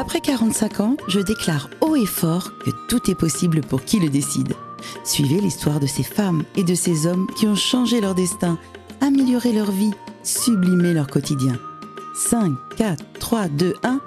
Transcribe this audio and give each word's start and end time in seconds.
Après 0.00 0.22
45 0.22 0.80
ans, 0.80 0.96
je 1.08 1.20
déclare 1.20 1.68
haut 1.82 1.94
et 1.94 2.06
fort 2.06 2.58
que 2.64 2.70
tout 2.88 3.10
est 3.10 3.14
possible 3.14 3.60
pour 3.60 3.84
qui 3.84 4.00
le 4.00 4.08
décide. 4.08 4.54
Suivez 5.04 5.42
l'histoire 5.42 5.78
de 5.78 5.86
ces 5.86 6.02
femmes 6.02 6.42
et 6.56 6.64
de 6.64 6.74
ces 6.74 7.06
hommes 7.06 7.26
qui 7.36 7.46
ont 7.46 7.54
changé 7.54 8.00
leur 8.00 8.14
destin, 8.14 8.58
amélioré 9.02 9.52
leur 9.52 9.70
vie, 9.70 9.90
sublimé 10.22 10.94
leur 10.94 11.06
quotidien. 11.06 11.60
5, 12.14 12.50
4, 12.78 13.04
3, 13.18 13.48
2, 13.48 13.74
1, 13.82 14.00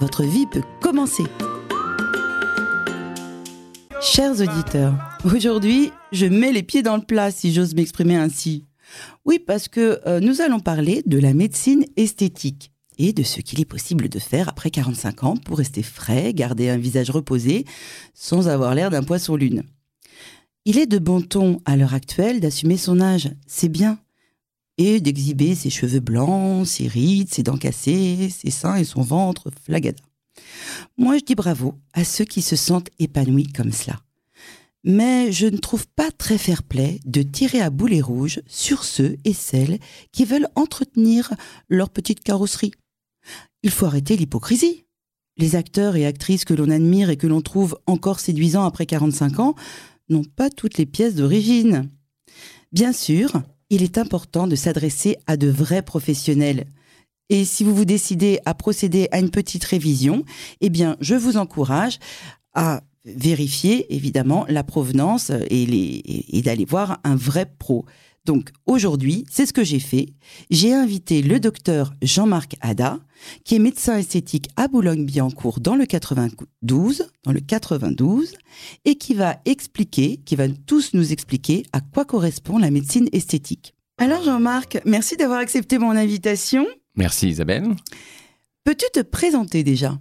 votre 0.00 0.22
vie 0.22 0.44
peut 0.46 0.60
commencer. 0.82 1.24
Chers 4.02 4.42
auditeurs, 4.42 4.92
aujourd'hui, 5.24 5.92
je 6.12 6.26
mets 6.26 6.52
les 6.52 6.62
pieds 6.62 6.82
dans 6.82 6.96
le 6.96 7.02
plat 7.02 7.30
si 7.30 7.54
j'ose 7.54 7.74
m'exprimer 7.74 8.16
ainsi. 8.16 8.66
Oui, 9.24 9.38
parce 9.38 9.68
que 9.68 9.98
euh, 10.06 10.20
nous 10.20 10.42
allons 10.42 10.60
parler 10.60 11.02
de 11.06 11.18
la 11.18 11.32
médecine 11.32 11.86
esthétique 11.96 12.70
et 12.98 13.12
de 13.12 13.22
ce 13.22 13.40
qu'il 13.40 13.60
est 13.60 13.64
possible 13.64 14.08
de 14.08 14.18
faire 14.18 14.48
après 14.48 14.70
45 14.70 15.24
ans 15.24 15.36
pour 15.36 15.58
rester 15.58 15.82
frais, 15.82 16.34
garder 16.34 16.68
un 16.68 16.76
visage 16.76 17.10
reposé, 17.10 17.64
sans 18.14 18.48
avoir 18.48 18.74
l'air 18.74 18.90
d'un 18.90 19.02
poisson 19.02 19.36
lune. 19.36 19.62
Il 20.64 20.78
est 20.78 20.86
de 20.86 20.98
bon 20.98 21.22
ton 21.22 21.60
à 21.64 21.76
l'heure 21.76 21.94
actuelle 21.94 22.40
d'assumer 22.40 22.76
son 22.76 23.00
âge, 23.00 23.30
c'est 23.46 23.68
bien, 23.68 23.98
et 24.76 25.00
d'exhiber 25.00 25.54
ses 25.54 25.70
cheveux 25.70 26.00
blancs, 26.00 26.66
ses 26.66 26.86
rides, 26.86 27.32
ses 27.32 27.42
dents 27.42 27.56
cassées, 27.56 28.30
ses 28.30 28.50
seins 28.50 28.76
et 28.76 28.84
son 28.84 29.02
ventre 29.02 29.50
flagada. 29.64 30.02
Moi, 30.96 31.18
je 31.18 31.24
dis 31.24 31.34
bravo 31.34 31.74
à 31.92 32.04
ceux 32.04 32.24
qui 32.24 32.42
se 32.42 32.56
sentent 32.56 32.90
épanouis 32.98 33.48
comme 33.48 33.72
cela. 33.72 34.00
Mais 34.84 35.32
je 35.32 35.46
ne 35.46 35.56
trouve 35.56 35.86
pas 35.88 36.10
très 36.10 36.38
fair-play 36.38 37.00
de 37.04 37.22
tirer 37.22 37.60
à 37.60 37.70
boulet 37.70 38.00
rouge 38.00 38.40
sur 38.46 38.84
ceux 38.84 39.16
et 39.24 39.32
celles 39.32 39.78
qui 40.12 40.24
veulent 40.24 40.48
entretenir 40.54 41.34
leur 41.68 41.90
petite 41.90 42.20
carrosserie. 42.20 42.72
Il 43.62 43.70
faut 43.70 43.86
arrêter 43.86 44.16
l'hypocrisie. 44.16 44.84
Les 45.36 45.56
acteurs 45.56 45.96
et 45.96 46.06
actrices 46.06 46.44
que 46.44 46.54
l'on 46.54 46.70
admire 46.70 47.10
et 47.10 47.16
que 47.16 47.26
l'on 47.26 47.40
trouve 47.40 47.78
encore 47.86 48.20
séduisants 48.20 48.64
après 48.64 48.86
45 48.86 49.40
ans 49.40 49.54
n'ont 50.08 50.24
pas 50.24 50.50
toutes 50.50 50.78
les 50.78 50.86
pièces 50.86 51.14
d'origine. 51.14 51.90
Bien 52.72 52.92
sûr, 52.92 53.42
il 53.70 53.82
est 53.82 53.98
important 53.98 54.46
de 54.46 54.56
s'adresser 54.56 55.16
à 55.26 55.36
de 55.36 55.48
vrais 55.48 55.82
professionnels. 55.82 56.66
Et 57.30 57.44
si 57.44 57.62
vous 57.62 57.74
vous 57.74 57.84
décidez 57.84 58.40
à 58.46 58.54
procéder 58.54 59.08
à 59.12 59.18
une 59.18 59.30
petite 59.30 59.64
révision, 59.64 60.24
eh 60.60 60.70
bien, 60.70 60.96
je 61.00 61.14
vous 61.14 61.36
encourage 61.36 61.98
à 62.54 62.82
vérifier 63.04 63.94
évidemment 63.94 64.46
la 64.48 64.64
provenance 64.64 65.30
et, 65.30 66.38
et 66.38 66.42
d'aller 66.42 66.64
voir 66.64 67.00
un 67.04 67.16
vrai 67.16 67.46
pro. 67.58 67.84
Donc 68.28 68.50
aujourd'hui, 68.66 69.24
c'est 69.30 69.46
ce 69.46 69.54
que 69.54 69.64
j'ai 69.64 69.80
fait. 69.80 70.10
J'ai 70.50 70.74
invité 70.74 71.22
le 71.22 71.40
docteur 71.40 71.94
Jean-Marc 72.02 72.56
Ada, 72.60 72.98
qui 73.46 73.54
est 73.54 73.58
médecin 73.58 73.96
esthétique 73.96 74.50
à 74.54 74.68
Boulogne-Billancourt 74.68 75.60
dans 75.60 75.76
le 75.76 75.86
92, 75.86 77.08
dans 77.24 77.32
le 77.32 77.40
92, 77.40 78.34
et 78.84 78.96
qui 78.96 79.14
va 79.14 79.38
expliquer, 79.46 80.18
qui 80.18 80.36
va 80.36 80.46
tous 80.66 80.92
nous 80.92 81.10
expliquer 81.10 81.62
à 81.72 81.80
quoi 81.80 82.04
correspond 82.04 82.58
la 82.58 82.70
médecine 82.70 83.08
esthétique. 83.12 83.74
Alors 83.96 84.22
Jean-Marc, 84.22 84.82
merci 84.84 85.16
d'avoir 85.16 85.38
accepté 85.38 85.78
mon 85.78 85.92
invitation. 85.92 86.66
Merci 86.96 87.30
Isabelle. 87.30 87.76
Peux-tu 88.62 88.84
te 88.92 89.00
présenter 89.00 89.64
déjà? 89.64 89.98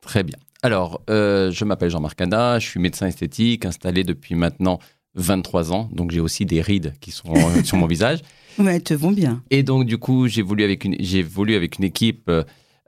Très 0.00 0.24
bien. 0.24 0.38
Alors, 0.62 1.02
euh, 1.10 1.50
je 1.50 1.64
m'appelle 1.66 1.90
Jean-Marc 1.90 2.18
Ada, 2.22 2.58
je 2.58 2.66
suis 2.66 2.80
médecin 2.80 3.06
esthétique 3.06 3.66
installé 3.66 4.02
depuis 4.02 4.34
maintenant 4.34 4.78
23 5.16 5.72
ans, 5.72 5.88
donc 5.92 6.10
j'ai 6.10 6.20
aussi 6.20 6.46
des 6.46 6.60
rides 6.60 6.94
qui 7.00 7.10
sont 7.10 7.34
euh, 7.34 7.62
sur 7.64 7.76
mon 7.76 7.86
visage. 7.86 8.20
Ouais, 8.58 8.76
elles 8.76 8.82
te 8.82 8.94
vont 8.94 9.12
bien. 9.12 9.42
Et 9.50 9.62
donc, 9.62 9.84
du 9.84 9.98
coup, 9.98 10.28
j'ai 10.28 10.40
voulu 10.40 10.64
avec 10.64 10.86
une, 10.86 10.96
j'ai 10.98 11.22
voulu 11.22 11.56
avec 11.56 11.76
une 11.76 11.84
équipe 11.84 12.30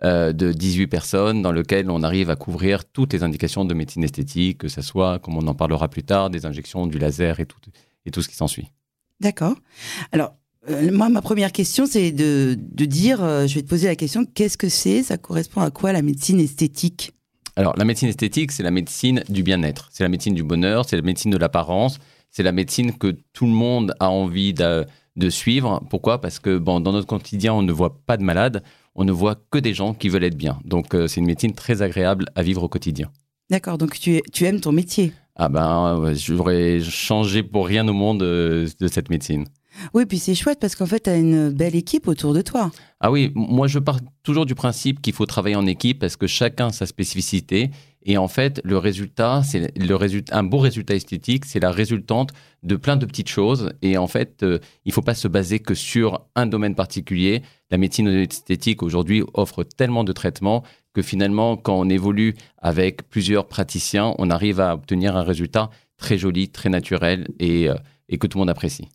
euh, 0.03 0.33
de 0.33 0.51
18 0.51 0.87
personnes 0.87 1.43
dans 1.43 1.53
lequel 1.53 1.91
on 1.91 2.03
arrive 2.03 2.31
à 2.31 2.37
couvrir 2.37 2.87
toutes 2.87 3.13
les 3.13 3.23
indications 3.23 3.67
de 3.67 3.75
médecine 3.75 4.03
esthétique, 4.03 4.57
que 4.57 4.69
ce 4.69 4.81
soit, 4.81 5.19
comme 5.19 5.37
on 5.37 5.47
en 5.47 5.55
parlera 5.55 5.89
plus 5.89 6.05
tard, 6.05 6.31
des 6.31 6.47
injections, 6.47 6.87
du 6.87 6.99
laser 6.99 7.39
et 7.39 7.45
tout, 7.45 7.59
et 8.07 8.11
tout 8.11 8.23
ce 8.23 8.29
qui 8.29 8.35
s'ensuit. 8.35 8.69
D'accord. 9.21 9.57
Alors, 10.11 10.33
euh, 10.71 10.91
moi, 10.91 11.11
ma 11.11 11.21
première 11.21 11.53
question, 11.53 11.85
c'est 11.85 12.13
de, 12.13 12.57
de 12.59 12.85
dire, 12.87 13.19
je 13.47 13.55
vais 13.55 13.61
te 13.61 13.69
poser 13.69 13.89
la 13.89 13.97
question, 13.97 14.25
qu'est-ce 14.25 14.57
que 14.57 14.71
c'est? 14.71 15.03
Ça 15.03 15.19
correspond 15.19 15.61
à 15.61 15.71
quoi 15.71 15.93
la 15.93 16.01
médecine 16.01 16.41
esthétique? 16.41 17.13
Alors, 17.57 17.75
la 17.77 17.85
médecine 17.85 18.09
esthétique, 18.09 18.53
c'est 18.53 18.63
la 18.63 18.71
médecine 18.71 19.25
du 19.29 19.43
bien-être, 19.43 19.91
c'est 19.93 20.05
la 20.05 20.09
médecine 20.09 20.33
du 20.33 20.45
bonheur, 20.45 20.85
c'est 20.89 20.95
la 20.97 21.03
médecine 21.03 21.33
de 21.33 21.37
l'apparence, 21.37 21.99
c'est 22.31 22.43
la 22.43 22.53
médecine 22.53 22.97
que 22.97 23.17
tout 23.33 23.47
le 23.47 23.53
monde 23.53 23.95
a 24.01 24.11
envie 24.11 24.55
de, 24.55 24.87
suivre. 25.31 25.83
Pourquoi? 25.91 26.21
Parce 26.21 26.39
que 26.39 26.59
bon, 26.59 26.81
dans 26.81 26.93
notre 26.93 27.07
quotidien, 27.07 27.53
on 27.53 27.63
ne 27.63 27.73
voit 27.73 28.01
pas 28.07 28.17
de 28.17 28.23
malades, 28.23 28.63
on 28.95 29.05
ne 29.05 29.13
voit 29.13 29.37
que 29.51 29.59
des 29.59 29.75
gens 29.75 29.95
qui 29.95 30.09
veulent 30.09 30.25
être 30.25 30.37
bien. 30.37 30.59
Donc 30.65 30.95
euh, 30.95 31.09
c'est 31.09 31.21
une 31.21 31.27
médecine 31.27 31.55
très 31.55 31.83
agréable 31.83 32.27
à 32.35 32.43
vivre 32.43 32.63
au 32.63 32.69
quotidien. 32.69 33.11
D'accord, 33.51 33.79
donc 33.79 33.99
tu, 33.99 34.21
tu 34.33 34.45
aimes 34.45 34.61
ton 34.61 34.73
métier? 34.73 35.13
Ah 35.35 35.49
ben, 35.49 36.13
j'aurais 36.15 36.81
changé 36.81 37.43
pour 37.43 37.67
rien 37.67 37.87
au 37.89 37.93
monde 37.93 38.23
euh, 38.23 38.69
de 38.81 38.89
cette 38.89 39.09
médecine. 39.09 39.47
Oui, 39.95 40.07
puis 40.07 40.19
c'est 40.19 40.35
chouette 40.35 40.59
parce 40.61 40.75
qu'en 40.75 40.87
fait, 40.87 41.01
tu 41.01 41.11
as 41.11 41.17
une 41.17 41.51
belle 41.51 41.77
équipe 41.77 42.09
autour 42.09 42.35
de 42.35 42.43
toi. 42.43 42.71
Ah 43.01 43.11
oui, 43.11 43.31
moi 43.35 43.69
je 43.69 43.79
pars 43.79 44.01
toujours 44.23 44.47
du 44.47 44.55
principe 44.55 45.01
qu'il 45.01 45.13
faut 45.13 45.27
travailler 45.27 45.57
en 45.57 45.67
équipe 45.67 46.01
parce 46.01 46.17
que 46.17 46.27
chacun 46.27 46.69
a 46.69 46.73
sa 46.73 46.87
spécificité. 46.87 47.71
Et 48.03 48.17
en 48.17 48.29
fait, 48.29 48.61
le 48.65 48.79
résultat, 48.79 49.43
c'est 49.45 49.77
le 49.77 49.95
résultat, 49.95 50.39
un 50.39 50.43
beau 50.43 50.59
résultat 50.59 50.95
esthétique, 50.95 51.45
c'est 51.45 51.61
la 51.61 51.71
résultante 51.71 52.33
de 52.63 52.77
plein 52.77 52.97
de 52.97 53.07
petites 53.07 53.29
choses. 53.29 53.73
Et 53.83 53.99
en 53.99 54.07
fait, 54.07 54.43
euh, 54.43 54.59
il 54.85 54.91
ne 54.91 54.93
faut 54.95 55.03
pas 55.03 55.15
se 55.15 55.29
baser 55.29 55.59
que 55.59 55.75
sur 55.75 56.27
un 56.35 56.47
domaine 56.47 56.75
particulier. 56.75 57.43
La 57.71 57.79
médecine 57.79 58.09
esthétique 58.09 58.83
aujourd'hui 58.83 59.23
offre 59.35 59.65
tellement 59.65 60.05
de 60.05 60.13
traitements 60.13 60.63
que 60.95 61.03
finalement, 61.03 61.57
quand 61.57 61.79
on 61.79 61.89
évolue 61.89 62.35
avec 62.57 63.09
plusieurs 63.09 63.47
praticiens, 63.47 64.15
on 64.19 64.31
arrive 64.31 64.61
à 64.61 64.75
obtenir 64.75 65.17
un 65.17 65.23
résultat 65.23 65.71
très 65.97 66.19
joli, 66.19 66.49
très 66.49 66.71
naturel 66.71 67.29
et, 67.41 67.69
euh, 67.69 67.75
et 68.09 68.19
que 68.19 68.27
tout 68.27 68.39
le 68.39 68.43
monde 68.43 68.51
apprécie. 68.51 68.89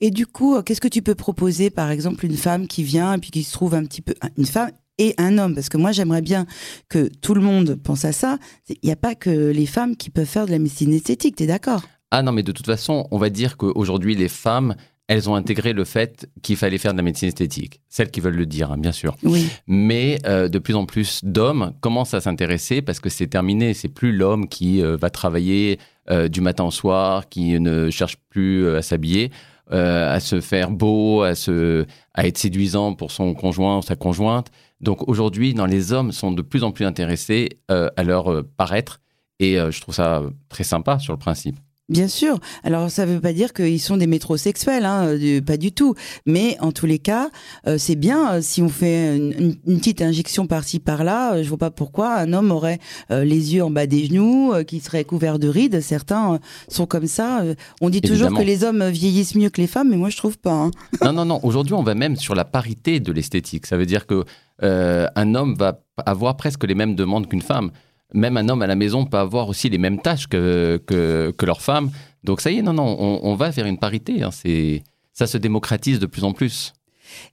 Et 0.00 0.10
du 0.10 0.26
coup, 0.26 0.60
qu'est-ce 0.62 0.80
que 0.80 0.88
tu 0.88 1.02
peux 1.02 1.14
proposer, 1.14 1.70
par 1.70 1.90
exemple, 1.90 2.24
une 2.24 2.36
femme 2.36 2.66
qui 2.66 2.82
vient 2.82 3.14
et 3.14 3.18
puis 3.18 3.30
qui 3.30 3.42
se 3.42 3.52
trouve 3.52 3.74
un 3.74 3.84
petit 3.84 4.02
peu, 4.02 4.14
une 4.36 4.46
femme 4.46 4.70
et 4.98 5.14
un 5.18 5.38
homme, 5.38 5.54
parce 5.54 5.68
que 5.68 5.76
moi 5.76 5.92
j'aimerais 5.92 6.22
bien 6.22 6.46
que 6.88 7.10
tout 7.20 7.34
le 7.34 7.40
monde 7.40 7.78
pense 7.82 8.04
à 8.04 8.12
ça. 8.12 8.38
Il 8.68 8.78
n'y 8.84 8.92
a 8.92 8.96
pas 8.96 9.14
que 9.14 9.50
les 9.50 9.66
femmes 9.66 9.96
qui 9.96 10.10
peuvent 10.10 10.26
faire 10.26 10.46
de 10.46 10.52
la 10.52 10.58
médecine 10.58 10.92
esthétique, 10.92 11.36
tu 11.36 11.44
es 11.44 11.46
d'accord? 11.46 11.82
Ah 12.10 12.22
non, 12.22 12.32
mais 12.32 12.42
de 12.42 12.52
toute 12.52 12.66
façon, 12.66 13.06
on 13.10 13.18
va 13.18 13.30
dire 13.30 13.56
qu'aujourd'hui 13.56 14.14
les 14.14 14.28
femmes, 14.28 14.74
elles 15.08 15.30
ont 15.30 15.34
intégré 15.34 15.72
le 15.72 15.84
fait 15.84 16.28
qu'il 16.42 16.56
fallait 16.56 16.78
faire 16.78 16.92
de 16.92 16.96
la 16.96 17.02
médecine 17.02 17.28
esthétique. 17.28 17.80
Celles 17.88 18.10
qui 18.10 18.20
veulent 18.20 18.36
le 18.36 18.46
dire, 18.46 18.72
hein, 18.72 18.78
bien 18.78 18.92
sûr. 18.92 19.16
Oui. 19.22 19.46
Mais 19.66 20.18
euh, 20.26 20.48
de 20.48 20.58
plus 20.58 20.74
en 20.74 20.84
plus 20.84 21.20
d'hommes 21.22 21.72
commencent 21.80 22.14
à 22.14 22.20
s'intéresser 22.20 22.82
parce 22.82 22.98
que 22.98 23.08
c'est 23.08 23.28
terminé. 23.28 23.72
C'est 23.74 23.88
plus 23.88 24.12
l'homme 24.12 24.48
qui 24.48 24.82
euh, 24.82 24.96
va 24.96 25.10
travailler 25.10 25.78
euh, 26.10 26.28
du 26.28 26.40
matin 26.40 26.64
au 26.64 26.70
soir, 26.70 27.28
qui 27.28 27.58
ne 27.60 27.90
cherche 27.90 28.16
plus 28.30 28.68
à 28.74 28.82
s'habiller. 28.82 29.30
À 29.70 30.20
se 30.20 30.40
faire 30.40 30.70
beau, 30.70 31.22
à, 31.22 31.34
se, 31.34 31.86
à 32.14 32.26
être 32.26 32.38
séduisant 32.38 32.94
pour 32.94 33.10
son 33.10 33.34
conjoint 33.34 33.78
ou 33.78 33.82
sa 33.82 33.96
conjointe. 33.96 34.50
Donc 34.80 35.08
aujourd'hui, 35.08 35.54
les 35.66 35.92
hommes 35.92 36.12
sont 36.12 36.32
de 36.32 36.42
plus 36.42 36.64
en 36.64 36.72
plus 36.72 36.84
intéressés 36.84 37.60
euh, 37.70 37.88
à 37.96 38.04
leur 38.04 38.30
euh, 38.30 38.42
paraître 38.56 39.00
et 39.38 39.58
euh, 39.58 39.70
je 39.70 39.80
trouve 39.80 39.94
ça 39.94 40.22
très 40.48 40.64
sympa 40.64 40.98
sur 40.98 41.12
le 41.12 41.18
principe. 41.18 41.58
Bien 41.88 42.08
sûr. 42.08 42.38
Alors, 42.64 42.90
ça 42.90 43.06
ne 43.06 43.14
veut 43.14 43.20
pas 43.20 43.32
dire 43.32 43.52
qu'ils 43.52 43.80
sont 43.80 43.96
des 43.96 44.06
métrosexuels, 44.06 44.84
hein, 44.84 45.16
pas 45.46 45.56
du 45.56 45.72
tout. 45.72 45.94
Mais 46.26 46.56
en 46.60 46.72
tous 46.72 46.86
les 46.86 46.98
cas, 46.98 47.30
c'est 47.76 47.94
bien 47.94 48.40
si 48.42 48.60
on 48.60 48.68
fait 48.68 49.16
une, 49.16 49.56
petite 49.78 50.02
injection 50.02 50.46
par-ci 50.46 50.80
par-là. 50.80 51.42
je 51.42 51.48
vois 51.48 51.58
pas 51.58 51.70
pourquoi 51.70 52.14
un 52.14 52.32
homme 52.32 52.50
aurait 52.50 52.80
les 53.10 53.54
yeux 53.54 53.62
en 53.62 53.70
bas 53.70 53.86
des 53.86 54.06
genoux, 54.06 54.52
qui 54.66 54.80
serait 54.80 55.04
couvert 55.04 55.38
de 55.38 55.48
rides. 55.48 55.80
Certains 55.80 56.40
sont 56.68 56.86
comme 56.86 57.06
ça. 57.06 57.44
on 57.80 57.88
dit 57.88 58.00
toujours 58.00 58.32
que 58.34 58.42
les 58.42 58.64
hommes 58.64 58.88
vieillissent 58.88 59.36
mieux 59.36 59.50
que 59.50 59.60
les 59.60 59.66
femmes, 59.66 59.90
mais 59.90 59.96
moi 59.96 60.10
je 60.10 60.16
trouve 60.16 60.38
pas. 60.38 60.52
Hein. 60.52 60.70
non, 61.04 61.12
non, 61.12 61.24
non. 61.24 61.40
Aujourd'hui, 61.42 61.74
on 61.74 61.82
va 61.82 61.94
même 61.94 62.16
sur 62.16 62.34
la 62.34 62.44
parité 62.44 63.00
de 63.00 63.12
l'esthétique. 63.12 63.66
Ça 63.66 63.76
veut 63.76 63.86
dire 63.86 64.06
que 64.06 64.24
euh, 64.62 65.06
un 65.14 65.34
homme 65.34 65.54
va 65.54 65.80
avoir 66.04 66.36
presque 66.36 66.64
les 66.64 66.74
mêmes 66.74 66.94
demandes 66.94 67.28
qu'une 67.28 67.42
femme. 67.42 67.70
Même 68.14 68.36
un 68.36 68.48
homme 68.48 68.62
à 68.62 68.66
la 68.66 68.76
maison 68.76 69.04
peut 69.04 69.18
avoir 69.18 69.48
aussi 69.48 69.68
les 69.68 69.78
mêmes 69.78 70.00
tâches 70.00 70.28
que, 70.28 70.80
que, 70.86 71.46
leur 71.46 71.60
femme. 71.60 71.90
Donc 72.24 72.40
ça 72.40 72.50
y 72.50 72.58
est, 72.58 72.62
non, 72.62 72.72
non, 72.72 72.96
on, 73.22 73.34
va 73.34 73.50
vers 73.50 73.66
une 73.66 73.78
parité. 73.78 74.22
Hein. 74.22 74.30
c'est, 74.30 74.84
ça 75.12 75.26
se 75.26 75.38
démocratise 75.38 75.98
de 75.98 76.06
plus 76.06 76.24
en 76.24 76.32
plus. 76.32 76.72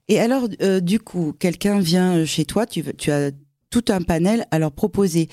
Et 0.08 0.20
alors, 0.20 0.48
euh, 0.62 0.80
du 0.80 0.98
coup, 0.98 1.34
quelqu'un 1.38 1.80
vient 1.80 2.24
chez 2.24 2.44
toi, 2.44 2.66
tu, 2.66 2.84
tu, 2.96 3.10
as 3.10 3.30
tout 3.70 3.84
un 3.88 4.02
panel 4.02 4.46
à 4.50 4.58
leur 4.58 4.72
proposer. 4.72 5.28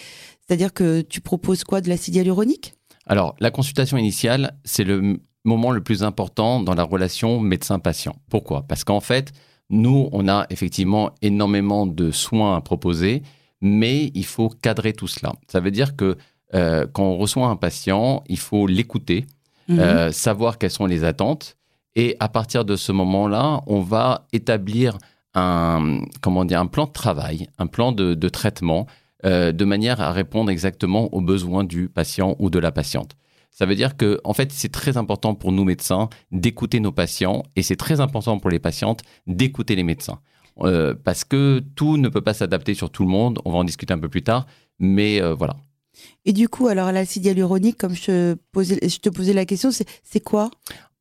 C'est-à-dire 0.46 0.74
que 0.74 1.02
tu 1.02 1.22
proposes 1.22 1.64
quoi 1.64 1.82
de 1.82 1.90
l'acide 1.90 2.16
hyaluronique? 2.16 2.74
Alors, 3.06 3.36
la 3.40 3.52
consultation 3.52 3.98
initiale, 3.98 4.58
c'est 4.64 4.84
le 4.84 5.20
moment 5.44 5.72
le 5.72 5.82
plus 5.82 6.04
important 6.04 6.62
dans 6.62 6.74
la 6.74 6.84
relation 6.84 7.40
médecin-patient. 7.40 8.16
Pourquoi? 8.30 8.64
Parce 8.68 8.84
qu'en 8.84 9.00
fait, 9.00 9.32
nous, 9.70 10.10
on 10.12 10.28
a 10.28 10.46
effectivement 10.50 11.12
énormément 11.22 11.88
de 11.88 12.12
soins 12.12 12.56
à 12.56 12.62
proposer, 12.62 13.24
mais 13.62 14.12
il 14.16 14.26
faut 14.26 14.50
cadrer 14.50 14.94
tout 14.94 15.08
cela. 15.08 15.34
Ça 15.48 15.60
veut 15.60 15.72
dire 15.72 15.96
que 15.96 16.18
euh, 16.54 16.86
quand 16.92 17.04
on 17.04 17.18
reçoit 17.18 17.48
un 17.48 17.56
patient, 17.56 18.24
il 18.28 18.40
faut 18.40 18.68
l'écouter, 18.68 19.26
mhm. 19.68 19.80
euh, 19.80 20.12
savoir 20.12 20.58
quelles 20.58 20.72
sont 20.72 20.88
les 20.88 21.04
attentes, 21.04 21.58
et 21.96 22.16
à 22.20 22.30
partir 22.30 22.66
de 22.66 22.76
ce 22.76 22.92
moment-là, 22.92 23.62
on 23.68 23.82
va 23.82 24.28
établir 24.34 24.98
un, 25.34 26.02
comment 26.22 26.46
dire, 26.46 26.60
un 26.60 26.68
plan 26.68 26.86
de 26.86 26.92
travail, 26.92 27.48
un 27.58 27.68
plan 27.68 27.92
de, 27.92 28.30
traitement 28.30 28.88
euh, 29.26 29.52
de 29.52 29.66
manière 29.66 30.02
à 30.02 30.12
répondre 30.12 30.50
exactement 30.50 31.14
aux 31.14 31.22
besoins 31.22 31.64
du 31.64 31.90
patient 31.90 32.36
ou 32.40 32.50
de 32.50 32.60
la 32.60 32.72
patiente. 32.72 33.16
Ça 33.52 33.66
veut 33.66 33.76
dire 33.76 33.98
que, 33.98 34.20
en 34.24 34.34
fait, 34.34 34.52
c'est 34.52 34.72
très 34.72 34.96
important 34.96 35.36
pour 35.36 35.52
nous 35.52 35.66
médecins 35.66 36.10
d'écouter 36.32 36.80
nos 36.80 36.94
patients 36.94 37.44
et 37.58 37.64
c'est 37.64 37.76
très 37.76 38.00
important 38.00 38.40
pour 38.40 38.50
les 38.50 38.60
patientes 38.60 39.02
d'écouter 39.28 39.76
les 39.76 39.84
médecins. 39.84 40.20
Euh, 40.64 40.94
parce 40.94 41.24
que 41.24 41.64
tout 41.76 41.98
ne 41.98 42.10
peut 42.10 42.22
pas 42.22 42.34
s'adapter 42.34 42.74
sur 42.74 42.90
tout 42.90 43.04
le 43.04 43.10
monde. 43.10 43.40
On 43.46 43.52
va 43.52 43.58
en 43.60 43.64
discuter 43.64 43.94
un 43.94 44.00
peu 44.00 44.10
plus 44.10 44.24
tard. 44.24 44.46
Mais 44.80 45.22
euh, 45.22 45.34
voilà. 45.34 45.58
Et 46.26 46.34
du 46.34 46.48
coup, 46.50 46.68
alors 46.68 46.92
l'acide 46.92 47.26
hyaluronique, 47.26 47.78
comme 47.78 47.96
je, 47.96 48.36
je 48.56 48.98
te 49.00 49.10
posais 49.10 49.34
la 49.34 49.46
question, 49.46 49.70
c'est 49.72 50.20
quoi? 50.20 50.50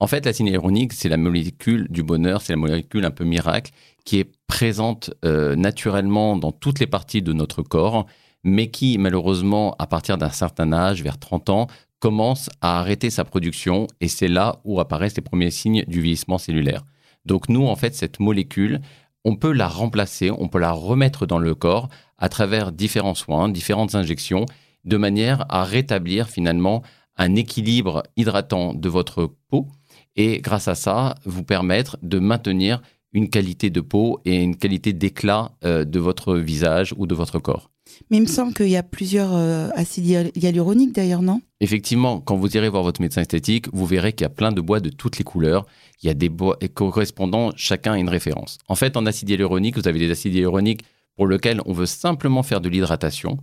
En 0.01 0.07
fait, 0.07 0.25
l'acide 0.25 0.47
hyaluronique, 0.47 0.93
c'est 0.93 1.09
la 1.09 1.17
molécule 1.17 1.87
du 1.91 2.03
bonheur, 2.03 2.43
c'est 2.43 2.55
la 2.55 2.59
molécule 2.59 3.05
un 3.05 3.11
peu 3.11 3.25
miracle 3.25 3.71
qui 4.05 4.19
est 4.19 4.31
présente 4.47 5.13
euh, 5.25 5.55
naturellement 5.57 6.37
dans 6.37 6.53
toutes 6.53 6.81
les 6.81 6.87
parties 6.87 7.23
de 7.23 7.33
notre 7.33 7.63
corps, 7.63 8.07
mais 8.43 8.71
qui 8.71 8.99
malheureusement, 8.99 9.77
à 9.79 9.87
partir 9.87 10.19
d'un 10.19 10.31
certain 10.31 10.73
âge, 10.73 11.03
vers 11.03 11.19
30 11.19 11.51
ans, 11.51 11.67
commence 11.99 12.49
à 12.63 12.81
arrêter 12.81 13.11
sa 13.11 13.25
production 13.25 13.87
et 14.01 14.09
c'est 14.09 14.29
là 14.29 14.61
où 14.65 14.81
apparaissent 14.81 15.17
les 15.17 15.23
premiers 15.23 15.51
signes 15.51 15.85
du 15.87 16.01
vieillissement 16.01 16.39
cellulaire. 16.39 16.83
Donc 17.27 17.51
nous, 17.51 17.67
en 17.67 17.77
fait, 17.77 17.95
cette 17.95 18.21
molécule, 18.21 18.81
on 19.25 19.37
peut 19.37 19.53
la 19.53 19.69
remplacer, 19.69 20.31
on 20.31 20.49
peut 20.49 20.59
la 20.59 20.73
remettre 20.73 21.27
dans 21.27 21.39
le 21.39 21.55
corps 21.55 21.89
à 22.19 22.29
travers 22.29 22.73
différents 22.73 23.15
soins, 23.15 23.49
différentes 23.49 23.95
injections, 23.95 24.47
de 24.85 24.97
manière 24.97 25.45
à 25.49 25.65
rétablir 25.65 26.29
finalement 26.29 26.83
un 27.17 27.35
équilibre 27.35 28.03
hydratant 28.17 28.73
de 28.73 28.89
votre 28.89 29.31
peau 29.49 29.69
et 30.17 30.41
grâce 30.41 30.69
à 30.69 30.75
ça, 30.75 31.15
vous 31.25 31.45
permettre 31.45 31.99
de 32.03 32.19
maintenir 32.19 32.83
une 33.13 33.29
qualité 33.29 33.71
de 33.71 33.81
peau 33.81 34.21
et 34.25 34.43
une 34.43 34.57
qualité 34.57 34.93
d'éclat 34.93 35.53
euh, 35.65 35.85
de 35.85 35.99
votre 35.99 36.37
visage 36.37 36.95
ou 36.97 37.07
de 37.07 37.15
votre 37.15 37.39
corps. 37.39 37.70
Mais 38.11 38.17
il 38.17 38.23
me 38.23 38.27
semble 38.27 38.55
qu'il 38.55 38.69
y 38.69 38.77
a 38.77 38.83
plusieurs 38.83 39.35
euh, 39.35 39.69
acides 39.75 40.33
hyaluroniques 40.35 40.95
d'ailleurs, 40.95 41.23
non? 41.23 41.41
Effectivement, 41.61 42.21
quand 42.21 42.37
vous 42.37 42.57
irez 42.57 42.69
voir 42.69 42.83
votre 42.83 43.01
médecin 43.01 43.21
esthétique, 43.21 43.67
vous 43.73 43.87
verrez 43.87 44.13
qu'il 44.13 44.25
y 44.25 44.27
a 44.27 44.31
plein 44.31 44.53
de 44.53 44.61
bois 44.61 44.81
de 44.81 44.91
toutes 44.91 45.19
les 45.19 45.25
couleurs. 45.25 45.67
Il 46.03 46.07
y 46.07 46.11
a 46.11 46.15
des 46.15 46.29
bois 46.29 46.59
correspondant 46.75 47.53
chacun 47.57 47.93
à 47.93 47.99
une 47.99 48.09
référence. 48.09 48.59
En 48.69 48.75
fait, 48.75 48.97
en 48.97 49.07
acide 49.07 49.29
hyaluronique, 49.31 49.77
vous 49.77 49.89
avez 49.89 49.99
des 49.99 50.11
acides 50.11 50.35
hyaluroniques 50.35 50.83
pour 51.17 51.27
lesquels 51.27 51.61
on 51.67 51.73
veut 51.73 51.87
simplement 51.87 52.43
faire 52.43 52.61
de 52.61 52.69
l'hydratation 52.69 53.37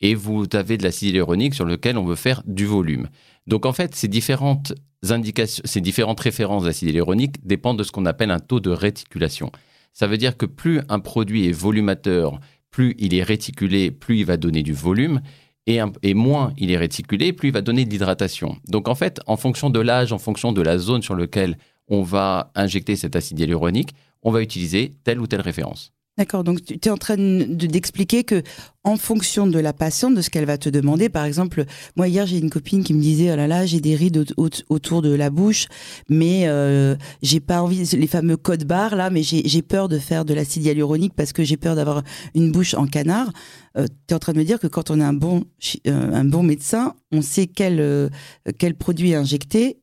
et 0.00 0.14
vous 0.14 0.46
avez 0.52 0.76
de 0.76 0.82
l'acide 0.82 1.10
hyaluronique 1.10 1.54
sur 1.54 1.64
lequel 1.64 1.96
on 1.96 2.04
veut 2.04 2.16
faire 2.16 2.42
du 2.46 2.66
volume. 2.66 3.08
Donc 3.46 3.66
en 3.66 3.72
fait, 3.72 3.94
ces 3.94 4.08
différentes 4.08 4.72
indications, 5.08 5.62
ces 5.64 5.80
différentes 5.80 6.20
références 6.20 6.64
d'acide 6.64 6.88
hyaluronique 6.88 7.46
dépendent 7.46 7.78
de 7.78 7.84
ce 7.84 7.92
qu'on 7.92 8.06
appelle 8.06 8.30
un 8.30 8.40
taux 8.40 8.60
de 8.60 8.70
réticulation. 8.70 9.52
Ça 9.92 10.06
veut 10.06 10.18
dire 10.18 10.36
que 10.36 10.46
plus 10.46 10.80
un 10.88 11.00
produit 11.00 11.46
est 11.48 11.52
volumateur, 11.52 12.40
plus 12.70 12.94
il 12.98 13.14
est 13.14 13.22
réticulé, 13.22 13.90
plus 13.90 14.18
il 14.18 14.24
va 14.24 14.36
donner 14.36 14.62
du 14.62 14.72
volume. 14.72 15.20
Et, 15.66 16.14
moins 16.14 16.52
il 16.56 16.72
est 16.72 16.76
réticulé, 16.76 17.32
plus 17.32 17.48
il 17.48 17.52
va 17.52 17.62
donner 17.62 17.84
de 17.84 17.90
l'hydratation. 17.90 18.56
Donc 18.66 18.88
en 18.88 18.96
fait, 18.96 19.20
en 19.26 19.36
fonction 19.36 19.70
de 19.70 19.78
l'âge, 19.78 20.12
en 20.12 20.18
fonction 20.18 20.52
de 20.52 20.62
la 20.62 20.78
zone 20.78 21.02
sur 21.02 21.14
laquelle 21.14 21.58
on 21.86 22.02
va 22.02 22.50
injecter 22.56 22.96
cet 22.96 23.14
acide 23.14 23.38
hyaluronique, 23.38 23.94
on 24.22 24.32
va 24.32 24.42
utiliser 24.42 24.94
telle 25.04 25.20
ou 25.20 25.28
telle 25.28 25.42
référence. 25.42 25.92
D'accord, 26.18 26.44
donc 26.44 26.62
tu 26.64 26.74
es 26.74 26.90
en 26.90 26.98
train 26.98 27.16
d'expliquer 27.16 28.24
que 28.24 28.42
en 28.84 28.96
fonction 28.96 29.46
de 29.46 29.58
la 29.58 29.72
patiente, 29.72 30.14
de 30.14 30.20
ce 30.20 30.28
qu'elle 30.28 30.44
va 30.44 30.58
te 30.58 30.68
demander, 30.68 31.08
par 31.08 31.24
exemple, 31.24 31.64
moi 31.96 32.08
hier 32.08 32.26
j'ai 32.26 32.38
une 32.38 32.50
copine 32.50 32.82
qui 32.82 32.92
me 32.92 33.00
disait 33.00 33.32
oh 33.32 33.36
là 33.36 33.46
là 33.46 33.64
j'ai 33.64 33.80
des 33.80 33.94
rides 33.94 34.26
autour 34.36 35.02
de 35.02 35.14
la 35.14 35.30
bouche, 35.30 35.66
mais 36.08 36.46
euh, 36.46 36.96
j'ai 37.22 37.40
pas 37.40 37.62
envie 37.62 37.84
les 37.84 38.06
fameux 38.06 38.36
codes 38.36 38.64
barres 38.64 38.96
là, 38.96 39.08
mais 39.08 39.22
j'ai 39.22 39.62
peur 39.62 39.88
de 39.88 39.98
faire 39.98 40.24
de 40.24 40.34
l'acide 40.34 40.64
hyaluronique 40.64 41.14
parce 41.14 41.32
que 41.32 41.42
j'ai 41.42 41.56
peur 41.56 41.74
d'avoir 41.74 42.02
une 42.34 42.52
bouche 42.52 42.74
en 42.74 42.86
canard. 42.86 43.32
Euh, 43.78 43.86
tu 44.06 44.12
es 44.12 44.14
en 44.14 44.18
train 44.18 44.32
de 44.32 44.38
me 44.38 44.44
dire 44.44 44.58
que 44.58 44.66
quand 44.66 44.90
on 44.90 45.00
a 45.00 45.06
un 45.06 45.14
bon 45.14 45.44
euh, 45.86 46.12
un 46.12 46.24
bon 46.24 46.42
médecin, 46.42 46.96
on 47.12 47.22
sait 47.22 47.46
quel 47.46 48.10
quel 48.58 48.74
produit 48.74 49.14
injecter 49.14 49.80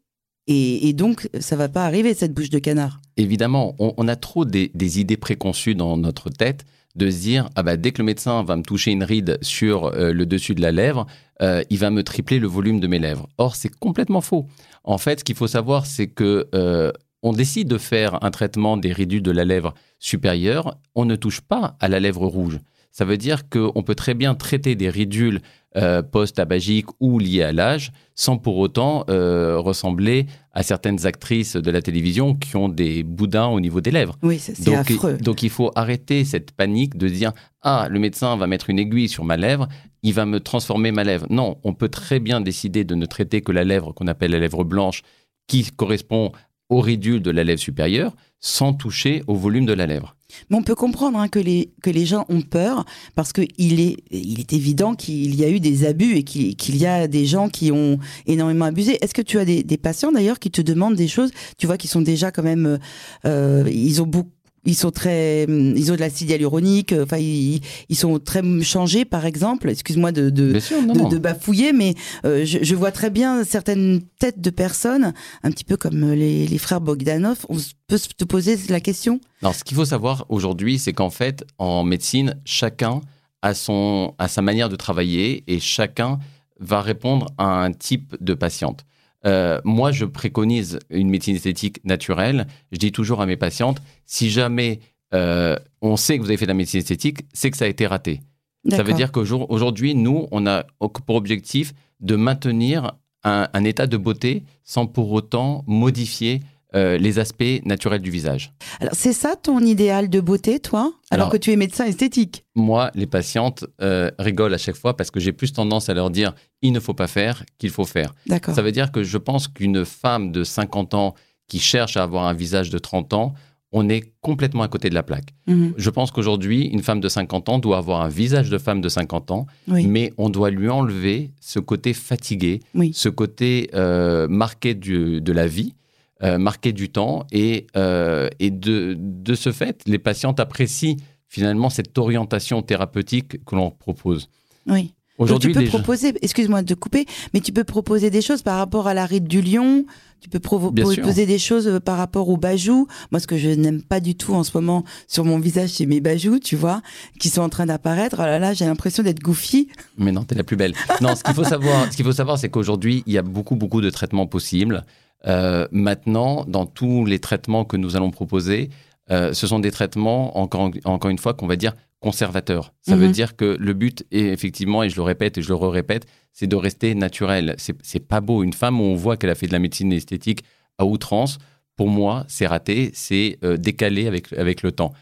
et, 0.48 0.94
donc, 0.94 1.30
ça 1.40 1.58
va 1.58 1.68
pas 1.68 1.86
arriver, 1.86 2.14
cette 2.14 2.34
bouche 2.34 2.50
de 2.50 2.60
canard. 2.60 3.02
Évidemment, 3.18 3.76
on, 3.80 4.08
a 4.08 4.16
trop 4.16 4.46
des, 4.46 5.00
idées 5.00 5.18
préconçues 5.18 5.74
dans 5.74 5.98
notre 5.98 6.30
tête 6.30 6.66
de 6.96 7.10
se 7.10 7.20
dire, 7.20 7.50
ah 7.56 7.64
bah, 7.64 7.76
dès 7.76 7.92
que 7.92 8.00
le 8.00 8.06
médecin 8.06 8.44
va 8.44 8.56
me 8.56 8.64
toucher 8.64 8.92
une 8.92 9.04
ride 9.04 9.38
sur 9.42 9.86
euh, 9.86 10.14
le 10.14 10.26
dessus 10.26 10.56
de 10.56 10.62
la 10.62 10.72
lèvre, 10.72 11.06
euh, 11.42 11.64
il 11.70 11.78
va 11.80 11.90
me 11.90 12.04
tripler 12.04 12.40
le 12.40 12.48
volume 12.48 12.80
de 12.80 12.88
mes 12.88 13.00
lèvres. 13.00 13.28
Or, 13.38 13.56
c'est 13.56 13.70
complètement 13.70 14.22
faux. 14.22 14.48
En 14.84 14.98
fait, 14.98 15.20
ce 15.20 15.24
qu'il 15.24 15.36
faut 15.36 15.48
savoir, 15.48 15.86
c'est 15.86 16.08
que 16.08 16.48
euh, 16.54 16.92
on 17.24 17.34
décide 17.34 17.68
de 17.68 17.78
faire 17.78 18.24
un 18.24 18.32
traitement 18.32 18.78
des 18.78 18.94
ridules 18.94 19.24
de 19.24 19.32
la 19.32 19.46
lèvre 19.46 19.74
supérieure, 20.00 20.78
on 20.96 21.06
ne 21.06 21.16
touche 21.16 21.42
pas 21.42 21.76
à 21.80 21.88
la 21.88 22.00
lèvre 22.00 22.26
rouge. 22.26 22.60
Ça 22.92 23.06
veut 23.06 23.18
dire 23.18 23.50
qu'on 23.50 23.84
peut 23.84 23.96
très 23.96 24.14
bien 24.14 24.34
traiter 24.34 24.76
des 24.76 24.90
ridules 24.90 25.42
euh, 25.78 26.02
post-tabagiques 26.02 26.88
ou 27.00 27.20
liées 27.20 27.44
à 27.44 27.52
l'âge 27.52 27.92
sans 28.16 28.38
pour 28.38 28.58
autant 28.58 29.06
euh, 29.10 29.60
ressembler 29.60 30.26
à 30.52 30.64
certaines 30.64 31.06
actrices 31.06 31.56
de 31.56 31.70
la 31.70 31.84
télévision 31.84 32.34
qui 32.34 32.56
ont 32.56 32.68
des 32.68 33.04
boudins 33.04 33.46
au 33.46 33.60
niveau 33.60 33.80
des 33.80 33.92
lèvres. 33.92 34.18
Oui, 34.24 34.40
c'est 34.40 34.74
affreux. 34.74 35.18
Donc 35.18 35.44
il 35.44 35.52
faut 35.52 35.72
arrêter 35.76 36.26
cette 36.26 36.52
panique 36.52 36.98
de 36.98 37.08
dire 37.08 37.32
Ah, 37.62 37.88
le 37.92 38.00
médecin 38.00 38.36
va 38.38 38.48
mettre 38.48 38.72
une 38.72 38.80
aiguille 38.80 39.08
sur 39.08 39.24
ma 39.24 39.38
lèvre, 39.38 39.68
il 40.02 40.14
va 40.14 40.26
me 40.26 40.40
transformer 40.40 40.92
ma 40.92 41.04
lèvre. 41.04 41.28
Non, 41.30 41.60
on 41.64 41.74
peut 41.74 41.90
très 41.90 42.20
bien 42.20 42.42
décider 42.42 42.84
de 42.84 42.96
ne 42.96 43.06
traiter 43.06 43.42
que 43.42 43.52
la 43.52 43.64
lèvre 43.64 43.92
qu'on 43.92 44.08
appelle 44.08 44.32
la 44.32 44.40
lèvre 44.40 44.64
blanche 44.64 45.04
qui 45.48 45.64
correspond 45.64 46.32
au 46.70 46.82
ridule 46.82 47.22
de 47.22 47.32
la 47.32 47.44
lèvre 47.44 47.62
supérieure 47.62 48.16
sans 48.40 48.74
toucher 48.74 49.24
au 49.28 49.36
volume 49.36 49.66
de 49.66 49.74
la 49.74 49.86
lèvre. 49.86 50.17
Mais 50.50 50.58
on 50.58 50.64
peut 50.64 50.76
comprendre 50.76 51.18
hein, 51.20 51.28
que, 51.28 51.40
les, 51.40 51.72
que 51.82 51.90
les 51.90 52.06
gens 52.06 52.26
ont 52.30 52.42
peur 52.42 52.86
parce 53.16 53.34
qu'il 53.34 53.80
est, 53.80 53.98
il 54.12 54.40
est 54.40 54.54
évident 54.54 54.96
qu'il 54.96 55.36
y 55.36 55.44
a 55.44 55.50
eu 55.50 55.60
des 55.60 55.86
abus 55.86 56.16
et 56.16 56.24
qu'il 56.24 56.78
y 56.78 56.86
a 56.86 57.08
des 57.08 57.26
gens 57.26 57.50
qui 57.50 57.72
ont 57.72 57.98
énormément 58.26 58.66
abusé. 58.66 58.98
Est-ce 59.02 59.14
que 59.14 59.22
tu 59.22 59.40
as 59.40 59.46
des, 59.46 59.64
patients 59.78 60.12
d'ailleurs 60.12 60.40
qui 60.40 60.52
te 60.52 60.62
demandent 60.62 60.96
des 60.96 61.08
choses, 61.08 61.32
tu 61.58 61.68
vois, 61.68 61.78
qui 61.78 61.88
sont 61.88 62.02
déjà 62.02 62.32
quand 62.32 62.44
même, 62.44 62.80
euh, 63.26 63.70
ils 63.72 64.02
ont 64.02 64.08
beaucoup 64.08 64.32
ils 64.68 64.76
sont 64.76 64.92
très, 64.92 65.46
ils 65.46 65.92
ont 65.92 65.96
de 65.96 66.00
l'acide 66.00 66.30
hyaluronique. 66.30 66.92
Euh, 66.92 67.06
enfin, 67.06 67.18
ils, 67.18 67.62
sont 67.96 68.20
très 68.20 68.44
changés, 68.62 69.06
par 69.06 69.26
exemple. 69.26 69.70
Excuse-moi 69.70 70.12
de 70.12 70.30
de, 70.30 71.18
bafouiller, 71.18 71.72
mais 71.72 71.96
euh, 72.26 72.46
je, 72.46 72.76
vois 72.76 72.92
très 72.92 73.10
bien 73.10 73.44
certaines 73.46 74.02
têtes 74.20 74.42
de 74.42 74.50
personnes, 74.50 75.14
un 75.44 75.52
petit 75.52 75.64
peu 75.64 75.78
comme 75.78 76.12
les, 76.12 76.58
frères 76.58 76.82
Bogdanov. 76.82 77.46
On 77.50 77.58
peut 77.88 77.98
se 77.98 78.10
poser 78.26 78.58
la 78.68 78.82
question? 78.82 79.22
Non, 79.42 79.54
ce 79.54 79.64
qu'il 79.64 79.78
faut 79.78 79.86
savoir 79.86 80.26
aujourd'hui, 80.30 80.80
c'est 80.80 80.94
qu'en 80.94 81.10
fait, 81.10 81.46
en 81.58 81.84
médecine, 81.84 82.36
chacun 82.44 83.02
a 83.42 83.54
son, 83.54 84.16
a 84.18 84.28
sa 84.28 84.42
manière 84.42 84.68
de 84.68 84.76
travailler 84.76 85.44
et 85.48 85.60
chacun 85.60 86.20
va 86.60 86.82
répondre 86.82 87.28
à 87.38 87.64
un 87.64 87.72
type 87.72 88.18
de 88.20 88.34
patiente. 88.34 88.86
Euh, 89.26 89.60
moi, 89.64 89.92
je 89.92 90.06
préconise 90.06 90.80
une 90.90 91.10
médecine 91.10 91.36
esthétique 91.36 91.84
naturelle. 91.84 92.48
Je 92.72 92.78
dis 92.78 92.92
toujours 92.92 93.22
à 93.22 93.26
mes 93.26 93.38
patientes, 93.38 93.82
si 94.06 94.30
jamais 94.30 94.80
euh, 95.14 95.56
on 95.82 95.98
sait 95.98 96.18
que 96.18 96.24
vous 96.24 96.30
avez 96.30 96.38
fait 96.38 96.46
de 96.46 96.52
la 96.52 96.56
médecine 96.56 96.80
esthétique, 96.80 97.20
c'est 97.34 97.52
que 97.52 97.58
ça 97.58 97.66
a 97.66 97.70
été 97.70 97.88
raté. 97.88 98.22
Ça 98.70 98.84
veut 98.84 98.94
dire 98.94 99.14
qu'aujourd'hui, 99.14 99.96
nous, 99.96 100.28
on 100.32 100.46
a 100.46 100.66
pour 100.80 101.16
objectif 101.16 101.74
de 102.02 102.18
maintenir 102.18 102.94
un 103.24 103.64
état 103.64 103.88
de 103.88 103.96
beauté 103.96 104.44
sans 104.64 104.88
pour 104.88 105.12
autant 105.12 105.64
modifier 105.68 106.42
euh, 106.76 106.98
les 106.98 107.18
aspects 107.18 107.62
naturels 107.64 108.02
du 108.02 108.12
visage. 108.12 108.54
Alors 108.82 108.94
c'est 108.94 109.14
ça 109.14 109.38
ton 109.38 109.60
idéal 109.60 110.10
de 110.10 110.20
beauté, 110.20 110.60
toi? 110.60 110.92
Alors, 111.10 111.30
que 111.30 111.38
tu 111.38 111.54
es 111.54 111.56
médecin 111.56 111.86
esthétique 111.86 112.44
Moi, 112.56 112.92
les 112.94 113.06
patientes 113.06 113.66
euh, 113.82 114.12
rigolent 114.20 114.54
à 114.54 114.58
chaque 114.58 114.76
fois 114.76 114.98
parce 114.98 115.10
que 115.10 115.22
j'ai 115.22 115.32
plus 115.32 115.54
tendance 115.54 115.88
à 115.88 115.94
leur 115.94 116.10
dire 116.10 116.36
il 116.62 116.74
ne 116.74 116.82
faut 116.82 116.94
pas 116.94 117.08
faire 117.08 117.46
qu'il 117.58 117.70
faut 117.70 117.86
faire. 117.86 118.14
Ça 118.28 118.62
veut 118.62 118.74
dire 118.74 118.92
que 118.92 119.04
je 119.04 119.18
pense 119.18 119.48
qu'une 119.48 119.86
femme 119.86 120.34
de 120.34 120.44
50 120.44 120.94
ans 120.94 121.16
qui 121.48 121.60
cherche 121.60 121.96
à 121.96 122.04
avoir 122.04 122.26
un 122.26 122.34
visage 122.34 122.70
de 122.70 122.78
30 122.78 123.14
ans, 123.14 123.34
on 123.72 123.88
est 123.88 124.12
complètement 124.20 124.64
à 124.64 124.68
côté 124.68 124.90
de 124.90 124.94
la 124.94 125.04
plaque. 125.04 125.34
Mhm. 125.48 125.74
Je 125.78 125.90
pense 125.90 126.12
qu'aujourd'hui, 126.12 126.64
une 126.64 126.84
femme 126.84 127.00
de 127.00 127.08
50 127.08 127.48
ans 127.48 127.60
doit 127.60 127.78
avoir 127.78 128.02
un 128.02 128.10
visage 128.10 128.50
de 128.50 128.58
femme 128.58 128.82
de 128.82 128.90
50 128.90 129.32
ans, 129.32 129.46
mais 129.68 130.12
on 130.18 130.30
doit 130.30 130.50
lui 130.50 130.70
enlever 130.70 131.32
ce 131.40 131.60
côté 131.60 131.94
fatigué, 131.94 132.60
ce 132.92 133.08
côté 133.08 133.70
euh, 133.74 134.28
marqué 134.28 134.74
de 134.74 135.32
la 135.32 135.48
vie 135.48 135.76
euh, 136.24 136.38
marquer 136.38 136.74
du 136.74 136.90
temps 136.90 137.26
et, 137.32 137.68
euh, 137.76 138.28
et 138.40 138.50
de, 138.50 138.96
de, 138.98 139.36
ce 139.36 139.52
fait, 139.52 139.82
les 139.86 140.00
patientes 140.00 140.40
apprécient 140.40 140.96
finalement 141.28 141.70
cette 141.70 141.98
orientation 141.98 142.62
thérapeutique 142.62 143.44
que 143.46 143.56
l'on 143.56 143.72
propose. 143.72 144.30
Oui. 144.66 144.94
Aujourd'hui, 145.20 145.52
tu 145.52 145.60
peux 145.60 145.66
proposer, 145.66 146.14
excuse-moi 146.22 146.62
de 146.62 146.76
couper, 146.76 147.06
mais 147.34 147.40
tu 147.40 147.52
peux 147.52 147.64
proposer 147.64 148.10
des 148.10 148.22
choses 148.22 148.44
par 148.44 148.58
rapport 148.58 148.88
à 148.88 148.94
la 148.94 149.06
ride 149.06 149.28
du 149.28 149.42
lion, 149.42 149.86
tu 150.22 150.30
peux 150.30 150.40
proposer 150.40 151.26
des 151.26 151.40
choses 151.40 151.68
euh, 151.68 151.80
par 151.80 151.98
rapport 151.98 152.30
aux 152.30 152.38
bajoux. 152.38 152.88
Moi, 153.12 153.20
ce 153.20 153.28
que 153.28 153.38
je 153.38 153.50
n'aime 153.50 153.82
pas 153.82 154.00
du 154.00 154.16
tout 154.16 154.34
en 154.34 154.44
ce 154.44 154.52
moment 154.56 154.84
sur 155.08 155.26
mon 155.26 155.40
visage, 155.40 155.70
c'est 155.70 155.86
mes 155.86 156.02
bajoux, 156.02 156.40
tu 156.40 156.56
vois, 156.56 156.82
qui 157.20 157.30
sont 157.30 157.42
en 157.42 157.50
train 157.50 157.66
d'apparaître. 157.66 158.18
Oh 158.20 158.24
là 158.24 158.40
là, 158.40 158.54
j'ai 158.54 158.66
l'impression 158.66 159.04
d'être 159.04 159.20
goofy. 159.20 159.70
Mais 159.98 160.12
non, 160.12 160.24
t'es 160.24 160.36
la 160.36 160.44
plus 160.44 160.56
belle. 160.56 160.74
Non, 161.02 161.16
ce 161.16 161.24
qu'il 161.24 161.34
faut 161.34 161.44
savoir, 161.44 161.92
ce 161.92 161.96
qu'il 161.96 162.06
faut 162.06 162.12
savoir, 162.12 162.38
c'est 162.38 162.50
qu'aujourd'hui, 162.50 163.04
il 163.06 163.14
y 163.14 163.18
a 163.18 163.24
beaucoup, 163.24 163.56
beaucoup 163.56 163.82
de 163.82 163.90
traitements 163.90 164.28
possibles. 164.28 164.86
Euh, 165.26 165.68
maintenant, 165.72 166.46
dans 166.48 166.66
tous 166.66 167.06
les 167.06 167.20
traitements 167.20 167.66
que 167.66 167.76
nous 167.78 167.96
allons 167.96 168.12
proposer, 168.12 168.70
euh, 169.10 169.34
ce 169.34 169.48
sont 169.48 169.60
des 169.60 169.72
traitements, 169.72 170.38
encore, 170.38 170.70
encore 170.86 171.10
une 171.10 171.18
fois, 171.18 171.34
qu'on 171.34 171.48
va 171.48 171.56
dire 171.56 171.74
conservateur. 172.00 172.74
Ça 172.82 172.96
Mhm. 172.96 173.02
veut 173.02 173.08
dire 173.10 173.36
que 173.36 173.58
le 173.60 173.74
but 173.74 174.06
est 174.12 174.26
effectivement, 174.28 174.84
et 174.84 174.90
je 174.90 174.96
le 174.98 175.02
répète 175.02 175.38
et 175.38 175.42
je 175.42 175.50
le 175.50 175.56
répète, 175.56 176.06
c'est 176.34 176.46
de 176.48 176.56
rester 176.56 176.94
naturel. 176.94 177.56
C'est 177.58 178.08
pas 178.08 178.22
beau. 178.22 178.44
Une 178.44 178.54
femme 178.54 178.80
où 178.80 178.84
on 178.84 178.96
voit 178.96 179.18
qu'elle 179.18 179.32
a 179.32 179.36
fait 179.36 179.48
de 179.48 179.54
la 179.54 179.60
médecine 179.60 179.92
esthétique 179.92 180.44
à 180.78 180.86
outrance, 180.86 181.40
pour 181.76 181.88
moi, 181.90 182.24
c'est 182.28 182.46
raté, 182.46 182.92
c'est 182.94 183.40
euh, 183.44 183.58
décalé 183.58 184.06
avec, 184.08 184.32
avec 184.34 184.62
le 184.62 184.72
temps. 184.72 184.94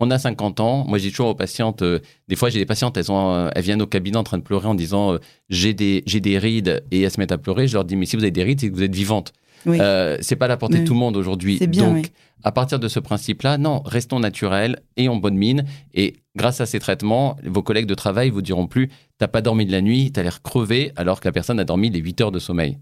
On 0.00 0.10
a 0.10 0.18
50 0.18 0.60
ans. 0.60 0.84
Moi, 0.86 0.98
dis 0.98 1.10
toujours 1.10 1.28
aux 1.28 1.34
patientes, 1.34 1.82
euh, 1.82 1.98
des 2.28 2.36
fois, 2.36 2.50
j'ai 2.50 2.58
des 2.60 2.66
patientes, 2.66 2.96
elles, 2.96 3.10
ont, 3.10 3.32
euh, 3.34 3.48
elles 3.54 3.62
viennent 3.62 3.82
au 3.82 3.86
cabinet 3.86 4.16
en 4.16 4.24
train 4.24 4.38
de 4.38 4.42
pleurer 4.42 4.66
en 4.68 4.74
disant 4.74 5.16
j'ai 5.48 5.74
des, 5.74 6.02
j'ai 6.06 6.20
des 6.20 6.38
rides 6.38 6.84
et 6.92 7.02
elles 7.02 7.10
se 7.10 7.18
mettent 7.20 7.32
à 7.32 7.38
pleurer. 7.38 7.66
Je 7.66 7.74
leur 7.74 7.84
dis 7.84 7.96
mais 7.96 8.06
si 8.06 8.14
vous 8.16 8.22
avez 8.22 8.30
des 8.32 8.42
rides, 8.44 8.60
c'est 8.60 8.70
que 8.70 8.74
vous 8.74 8.82
êtes 8.82 8.94
vivante. 8.94 9.32
Oui. 9.66 9.78
Euh, 9.80 10.16
c'est 10.20 10.36
pas 10.36 10.44
à 10.46 10.48
la 10.48 10.56
portée 10.56 10.76
de 10.76 10.80
Oui. 10.80 10.86
tout 10.86 10.94
le 10.94 10.98
monde 10.98 11.16
aujourd'hui. 11.16 11.58
Donc, 11.58 11.94
oui. 11.94 12.02
À 12.44 12.52
partir 12.52 12.78
de 12.78 12.88
ce 12.88 13.00
principe-là, 13.00 13.58
non, 13.58 13.80
restons 13.84 14.20
naturels 14.20 14.80
et 14.96 15.08
en 15.08 15.16
bonne 15.16 15.36
mine. 15.36 15.64
Et 15.94 16.16
grâce 16.36 16.60
à 16.60 16.66
ces 16.66 16.78
traitements, 16.78 17.36
vos 17.44 17.62
collègues 17.62 17.86
de 17.86 17.94
travail 17.94 18.30
vous 18.30 18.42
diront 18.42 18.66
plus 18.66 18.90
T'as 19.18 19.28
pas 19.28 19.40
dormi 19.42 19.64
de 19.64 19.70
la 19.70 19.80
nuit, 19.80 20.10
t'as 20.10 20.24
l'air 20.24 20.42
crevé, 20.42 20.90
alors 20.96 21.20
que 21.20 21.28
la 21.28 21.32
personne 21.32 21.60
a 21.60 21.64
dormi 21.64 21.88
les 21.88 22.00
8 22.00 22.20
heures 22.20 22.32
de 22.32 22.40
sommeil. 22.40 22.78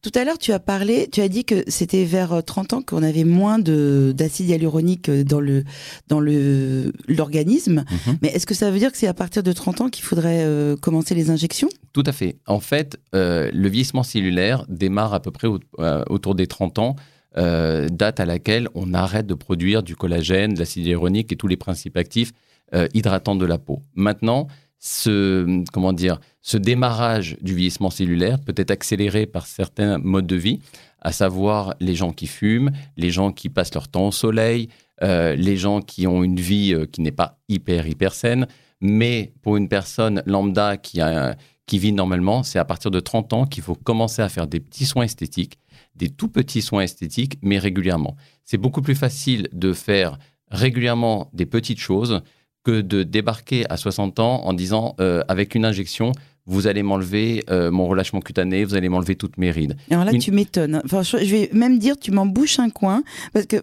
Tout 0.00 0.12
à 0.14 0.24
l'heure, 0.24 0.38
tu 0.38 0.52
as 0.52 0.60
parlé, 0.60 1.08
tu 1.10 1.20
as 1.20 1.28
dit 1.28 1.44
que 1.44 1.64
c'était 1.66 2.04
vers 2.04 2.32
euh, 2.34 2.40
30 2.40 2.72
ans 2.74 2.82
qu'on 2.82 3.02
avait 3.02 3.24
moins 3.24 3.58
de 3.58 4.14
d'acide 4.16 4.48
hyaluronique 4.48 5.08
euh, 5.08 5.24
dans 5.24 5.40
le 5.40 5.64
dans 6.06 6.20
le 6.20 6.92
l'organisme. 7.08 7.84
Mhm. 8.06 8.18
Mais 8.22 8.28
est-ce 8.28 8.46
que 8.46 8.54
ça 8.54 8.70
veut 8.70 8.78
dire 8.78 8.92
que 8.92 8.98
c'est 8.98 9.08
à 9.08 9.14
partir 9.14 9.42
de 9.42 9.52
30 9.52 9.80
ans 9.80 9.88
qu'il 9.90 10.04
faudrait 10.04 10.44
euh, 10.44 10.76
commencer 10.76 11.16
les 11.16 11.30
injections? 11.30 11.68
Tout 11.92 12.04
à 12.06 12.12
fait. 12.12 12.36
En 12.46 12.60
fait, 12.60 12.98
euh, 13.16 13.50
le 13.52 13.68
vieillissement 13.68 14.04
cellulaire 14.04 14.64
démarre 14.68 15.14
à 15.14 15.20
peu 15.20 15.32
près 15.32 15.48
au- 15.48 15.58
euh, 15.80 16.04
autour 16.08 16.36
des 16.36 16.46
30 16.46 16.78
ans, 16.78 16.94
euh, 17.38 17.88
date 17.88 18.20
à 18.20 18.24
laquelle 18.24 18.68
on 18.74 18.94
arrête 18.94 19.26
de 19.26 19.34
produire 19.34 19.82
du 19.82 19.94
collagène, 19.94 20.54
de 20.54 20.58
l'acide 20.58 20.86
hyaluronique 20.86 21.32
et 21.32 21.36
tous 21.36 21.48
les 21.48 21.56
principes 21.56 21.96
actifs 21.96 22.32
euh, 22.74 22.88
hydratants 22.94 23.36
de 23.36 23.46
la 23.46 23.58
peau. 23.58 23.82
Maintenant, 23.94 24.46
ce, 24.78 25.64
comment 25.72 25.92
dire, 25.92 26.20
ce 26.40 26.56
démarrage 26.56 27.36
du 27.40 27.54
vieillissement 27.54 27.90
cellulaire 27.90 28.38
peut 28.40 28.54
être 28.56 28.70
accéléré 28.70 29.26
par 29.26 29.46
certains 29.46 29.98
modes 29.98 30.26
de 30.26 30.36
vie, 30.36 30.60
à 31.00 31.12
savoir 31.12 31.74
les 31.80 31.94
gens 31.94 32.12
qui 32.12 32.26
fument, 32.26 32.70
les 32.96 33.10
gens 33.10 33.32
qui 33.32 33.48
passent 33.48 33.74
leur 33.74 33.88
temps 33.88 34.08
au 34.08 34.12
soleil, 34.12 34.68
euh, 35.02 35.34
les 35.34 35.56
gens 35.56 35.80
qui 35.80 36.06
ont 36.06 36.24
une 36.24 36.40
vie 36.40 36.74
qui 36.90 37.00
n'est 37.02 37.12
pas 37.12 37.38
hyper, 37.48 37.86
hyper 37.86 38.14
saine. 38.14 38.46
Mais 38.80 39.32
pour 39.42 39.56
une 39.56 39.68
personne 39.68 40.22
lambda 40.26 40.76
qui, 40.76 41.00
a, 41.00 41.36
qui 41.66 41.78
vit 41.78 41.92
normalement, 41.92 42.42
c'est 42.42 42.58
à 42.58 42.64
partir 42.64 42.90
de 42.90 43.00
30 43.00 43.32
ans 43.32 43.46
qu'il 43.46 43.62
faut 43.62 43.74
commencer 43.74 44.22
à 44.22 44.28
faire 44.28 44.46
des 44.46 44.60
petits 44.60 44.86
soins 44.86 45.04
esthétiques, 45.04 45.58
des 45.96 46.08
tout 46.08 46.28
petits 46.28 46.62
soins 46.62 46.82
esthétiques, 46.82 47.38
mais 47.42 47.58
régulièrement. 47.58 48.16
C'est 48.44 48.58
beaucoup 48.58 48.82
plus 48.82 48.94
facile 48.94 49.48
de 49.52 49.72
faire 49.72 50.18
régulièrement 50.50 51.28
des 51.32 51.46
petites 51.46 51.80
choses 51.80 52.22
que 52.62 52.80
de 52.80 53.02
débarquer 53.02 53.68
à 53.70 53.76
60 53.76 54.20
ans 54.20 54.44
en 54.44 54.52
disant 54.52 54.94
euh, 55.00 55.22
avec 55.28 55.54
une 55.54 55.64
injection, 55.64 56.12
vous 56.46 56.66
allez 56.66 56.82
m'enlever 56.82 57.44
euh, 57.50 57.70
mon 57.70 57.86
relâchement 57.88 58.20
cutané, 58.20 58.64
vous 58.64 58.74
allez 58.74 58.88
m'enlever 58.88 59.16
toutes 59.16 59.36
mes 59.36 59.50
rides. 59.50 59.76
Alors 59.90 60.04
là, 60.04 60.12
Une- 60.12 60.20
tu 60.20 60.30
m'étonnes. 60.30 60.80
Enfin, 60.84 61.02
je 61.02 61.16
vais 61.16 61.50
même 61.52 61.78
dire, 61.78 61.98
tu 61.98 62.12
m'en 62.12 62.26
bouches 62.26 62.58
un 62.60 62.70
coin, 62.70 63.02
parce 63.32 63.46
que 63.46 63.56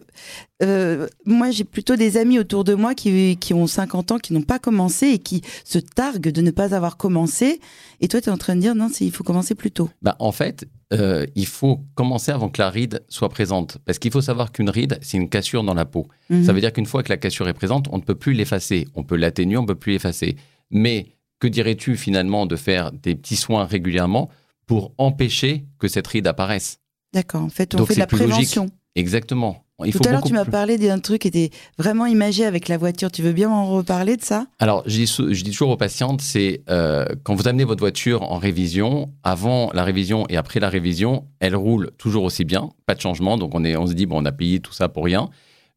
euh, 0.62 1.08
moi, 1.26 1.52
j'ai 1.52 1.64
plutôt 1.64 1.96
des 1.96 2.18
amis 2.18 2.40
autour 2.40 2.64
de 2.64 2.74
moi 2.74 2.94
qui, 2.94 3.38
qui 3.38 3.54
ont 3.54 3.68
50 3.68 4.12
ans, 4.12 4.18
qui 4.18 4.34
n'ont 4.34 4.42
pas 4.42 4.60
commencé 4.60 5.08
et 5.08 5.20
qui 5.20 5.42
se 5.66 5.80
targuent 5.80 6.32
de 6.32 6.42
ne 6.42 6.52
pas 6.52 6.76
avoir 6.76 6.98
commencé. 6.98 7.60
Et 8.02 8.08
toi, 8.08 8.22
tu 8.22 8.30
es 8.30 8.32
en 8.32 8.38
train 8.38 8.56
de 8.56 8.62
dire, 8.62 8.76
non, 8.76 8.90
il 9.00 9.12
faut 9.12 9.24
commencer 9.24 9.56
plus 9.56 9.72
tôt. 9.72 9.90
Bah, 10.02 10.16
en 10.20 10.32
fait, 10.32 10.66
euh, 10.94 11.26
il 11.36 11.48
faut 11.48 11.80
commencer 11.96 12.32
avant 12.32 12.50
que 12.50 12.62
la 12.62 12.70
ride 12.70 13.04
soit 13.10 13.30
présente. 13.30 13.78
Parce 13.86 14.00
qu'il 14.00 14.12
faut 14.12 14.22
savoir 14.22 14.52
qu'une 14.52 14.70
ride, 14.70 15.00
c'est 15.02 15.18
une 15.18 15.30
cassure 15.30 15.64
dans 15.64 15.74
la 15.74 15.86
peau. 15.86 16.08
Mhm. 16.30 16.44
Ça 16.46 16.54
veut 16.54 16.62
dire 16.62 16.72
qu'une 16.72 16.86
fois 16.86 17.04
que 17.04 17.10
la 17.10 17.18
cassure 17.18 17.48
est 17.48 17.54
présente, 17.54 17.88
on 17.92 17.98
ne 17.98 18.04
peut 18.04 18.16
plus 18.16 18.34
l'effacer. 18.34 18.88
On 18.96 19.04
peut 19.04 19.16
l'atténuer, 19.16 19.58
on 19.58 19.64
ne 19.64 19.68
peut 19.68 19.76
plus 19.76 19.94
l'effacer. 19.94 20.36
Mais 20.70 21.08
que 21.44 21.48
dirais-tu 21.50 21.98
finalement 21.98 22.46
de 22.46 22.56
faire 22.56 22.94
des 22.94 23.16
petits 23.16 23.36
soins 23.36 23.66
régulièrement 23.66 24.30
pour 24.66 24.94
empêcher 24.98 25.66
que 25.78 25.90
cette 25.90 26.08
ride 26.08 26.26
apparaisse? 26.26 26.78
D'accord. 27.14 27.42
En 27.44 27.50
fait, 27.50 27.76
on 27.76 27.80
Donc, 27.80 27.88
fait 27.90 27.96
de 27.96 28.00
la 28.00 28.06
logique. 28.06 28.28
prévention. 28.28 28.70
Exactement. 28.96 29.58
Il 29.84 29.92
Tout 29.92 29.98
faut 29.98 30.08
à 30.08 30.12
l'heure, 30.14 30.24
tu 30.24 30.32
m'as 30.32 30.46
parlé 30.46 30.78
d'un 30.78 31.00
truc 31.00 31.24
qui 31.24 31.28
était 31.28 31.50
vraiment 31.78 32.06
imagé 32.06 32.46
avec 32.46 32.70
la 32.70 32.78
voiture. 32.78 33.12
Tu 33.12 33.22
veux 33.22 33.34
bien 33.34 33.50
m'en 33.50 33.66
reparler 33.76 34.16
de 34.16 34.22
ça? 34.24 34.46
Alors, 34.60 34.84
je 34.86 34.96
dis, 34.96 35.08
sou- 35.08 35.34
je 35.34 35.44
dis 35.44 35.52
toujours 35.52 35.72
aux 35.72 35.76
patientes, 35.78 36.22
c'est 36.22 36.62
euh, 36.70 37.06
quand 37.24 37.36
vous 37.36 37.48
amenez 37.50 37.66
votre 37.66 37.82
voiture 37.82 38.22
en 38.24 38.38
révision, 38.38 39.12
avant 39.24 39.70
la 39.74 39.84
révision 39.84 40.26
et 40.30 40.38
après 40.38 40.62
la 40.62 40.70
révision, 40.70 41.26
elle 41.42 41.56
roule 41.58 41.92
toujours 41.98 42.24
aussi 42.24 42.46
bien, 42.46 42.70
pas 42.86 42.96
de 42.96 43.02
changement. 43.02 43.38
Donc, 43.38 43.54
on, 43.56 43.66
est, 43.66 43.76
on 43.76 43.86
se 43.88 43.94
dit, 43.94 44.06
bon, 44.06 44.22
on 44.22 44.26
a 44.26 44.32
payé 44.32 44.62
tout 44.62 44.72
ça 44.74 44.88
pour 44.88 45.04
rien. 45.04 45.30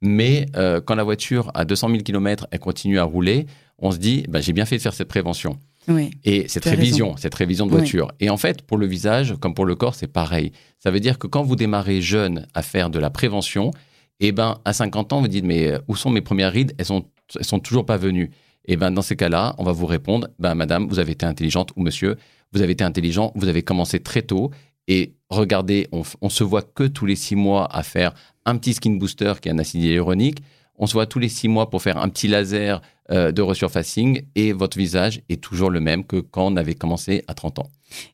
Mais 0.02 0.46
euh, 0.56 0.80
quand 0.80 0.94
la 0.94 1.04
voiture, 1.04 1.50
à 1.54 1.64
200 1.64 1.88
000 1.88 2.02
km, 2.02 2.46
elle 2.52 2.60
continue 2.60 2.98
à 3.00 3.04
rouler, 3.04 3.46
on 3.78 3.90
se 3.90 3.98
dit, 3.98 4.24
bah, 4.28 4.40
j'ai 4.40 4.52
bien 4.52 4.64
fait 4.64 4.76
de 4.76 4.82
faire 4.82 4.94
cette 4.94 5.08
prévention. 5.08 5.58
Oui. 5.88 6.10
Et 6.24 6.48
cette 6.48 6.64
révision, 6.64 7.16
cette 7.16 7.34
révision 7.34 7.66
de 7.66 7.70
Oui. 7.72 7.78
voiture. 7.78 8.10
Et 8.18 8.28
en 8.30 8.36
fait, 8.36 8.62
pour 8.62 8.76
le 8.76 8.86
visage, 8.86 9.34
comme 9.40 9.54
pour 9.54 9.66
le 9.66 9.76
corps, 9.76 9.94
c'est 9.94 10.08
pareil. 10.08 10.50
Ça 10.78 10.90
veut 10.90 10.98
dire 11.00 11.18
que 11.18 11.26
quand 11.28 11.42
vous 11.44 11.54
démarrez 11.56 12.00
jeune 12.00 12.46
à 12.54 12.62
faire 12.62 12.90
de 12.90 12.98
la 12.98 13.10
prévention, 13.10 13.70
eh 14.18 14.32
ben, 14.32 14.58
à 14.64 14.72
50 14.72 15.12
ans, 15.12 15.20
vous 15.20 15.28
dites, 15.28 15.44
mais 15.44 15.68
euh, 15.68 15.78
où 15.88 15.94
sont 15.94 16.10
mes 16.10 16.22
premières 16.22 16.52
rides? 16.52 16.74
Elles 16.78 16.86
sont, 16.86 17.04
elles 17.38 17.44
sont 17.44 17.60
toujours 17.60 17.86
pas 17.86 17.98
venues. 17.98 18.30
Et 18.66 18.76
ben, 18.76 18.90
dans 18.90 19.02
ces 19.02 19.14
cas-là, 19.14 19.54
on 19.58 19.64
va 19.64 19.72
vous 19.72 19.86
répondre, 19.86 20.28
ben, 20.40 20.54
madame, 20.56 20.88
vous 20.88 20.98
avez 20.98 21.12
été 21.12 21.24
intelligente, 21.26 21.70
ou 21.76 21.82
monsieur, 21.82 22.16
vous 22.52 22.62
avez 22.62 22.72
été 22.72 22.82
intelligent, 22.82 23.30
vous 23.36 23.46
avez 23.46 23.62
commencé 23.62 24.00
très 24.00 24.22
tôt. 24.22 24.50
Et 24.88 25.14
regardez, 25.30 25.86
on, 25.92 26.02
on 26.20 26.28
se 26.30 26.42
voit 26.42 26.62
que 26.62 26.84
tous 26.84 27.06
les 27.06 27.16
six 27.16 27.36
mois 27.36 27.68
à 27.70 27.82
faire 27.84 28.12
un 28.44 28.56
petit 28.56 28.72
skin 28.74 28.92
booster 28.96 29.34
qui 29.40 29.48
est 29.48 29.52
un 29.52 29.58
acide 29.58 29.82
hyaluronique. 29.82 30.38
On 30.78 30.86
se 30.86 30.92
voit 30.92 31.06
tous 31.06 31.18
les 31.18 31.28
six 31.28 31.48
mois 31.48 31.70
pour 31.70 31.82
faire 31.82 31.96
un 31.98 32.08
petit 32.08 32.28
laser 32.28 32.82
euh, 33.10 33.32
de 33.32 33.42
resurfacing 33.42 34.22
et 34.34 34.52
votre 34.52 34.76
visage 34.76 35.22
est 35.28 35.40
toujours 35.40 35.70
le 35.70 35.80
même 35.80 36.04
que 36.04 36.16
quand 36.16 36.46
on 36.46 36.56
avait 36.56 36.74
commencé 36.74 37.22
à 37.28 37.34
30 37.34 37.60
ans. 37.60 37.70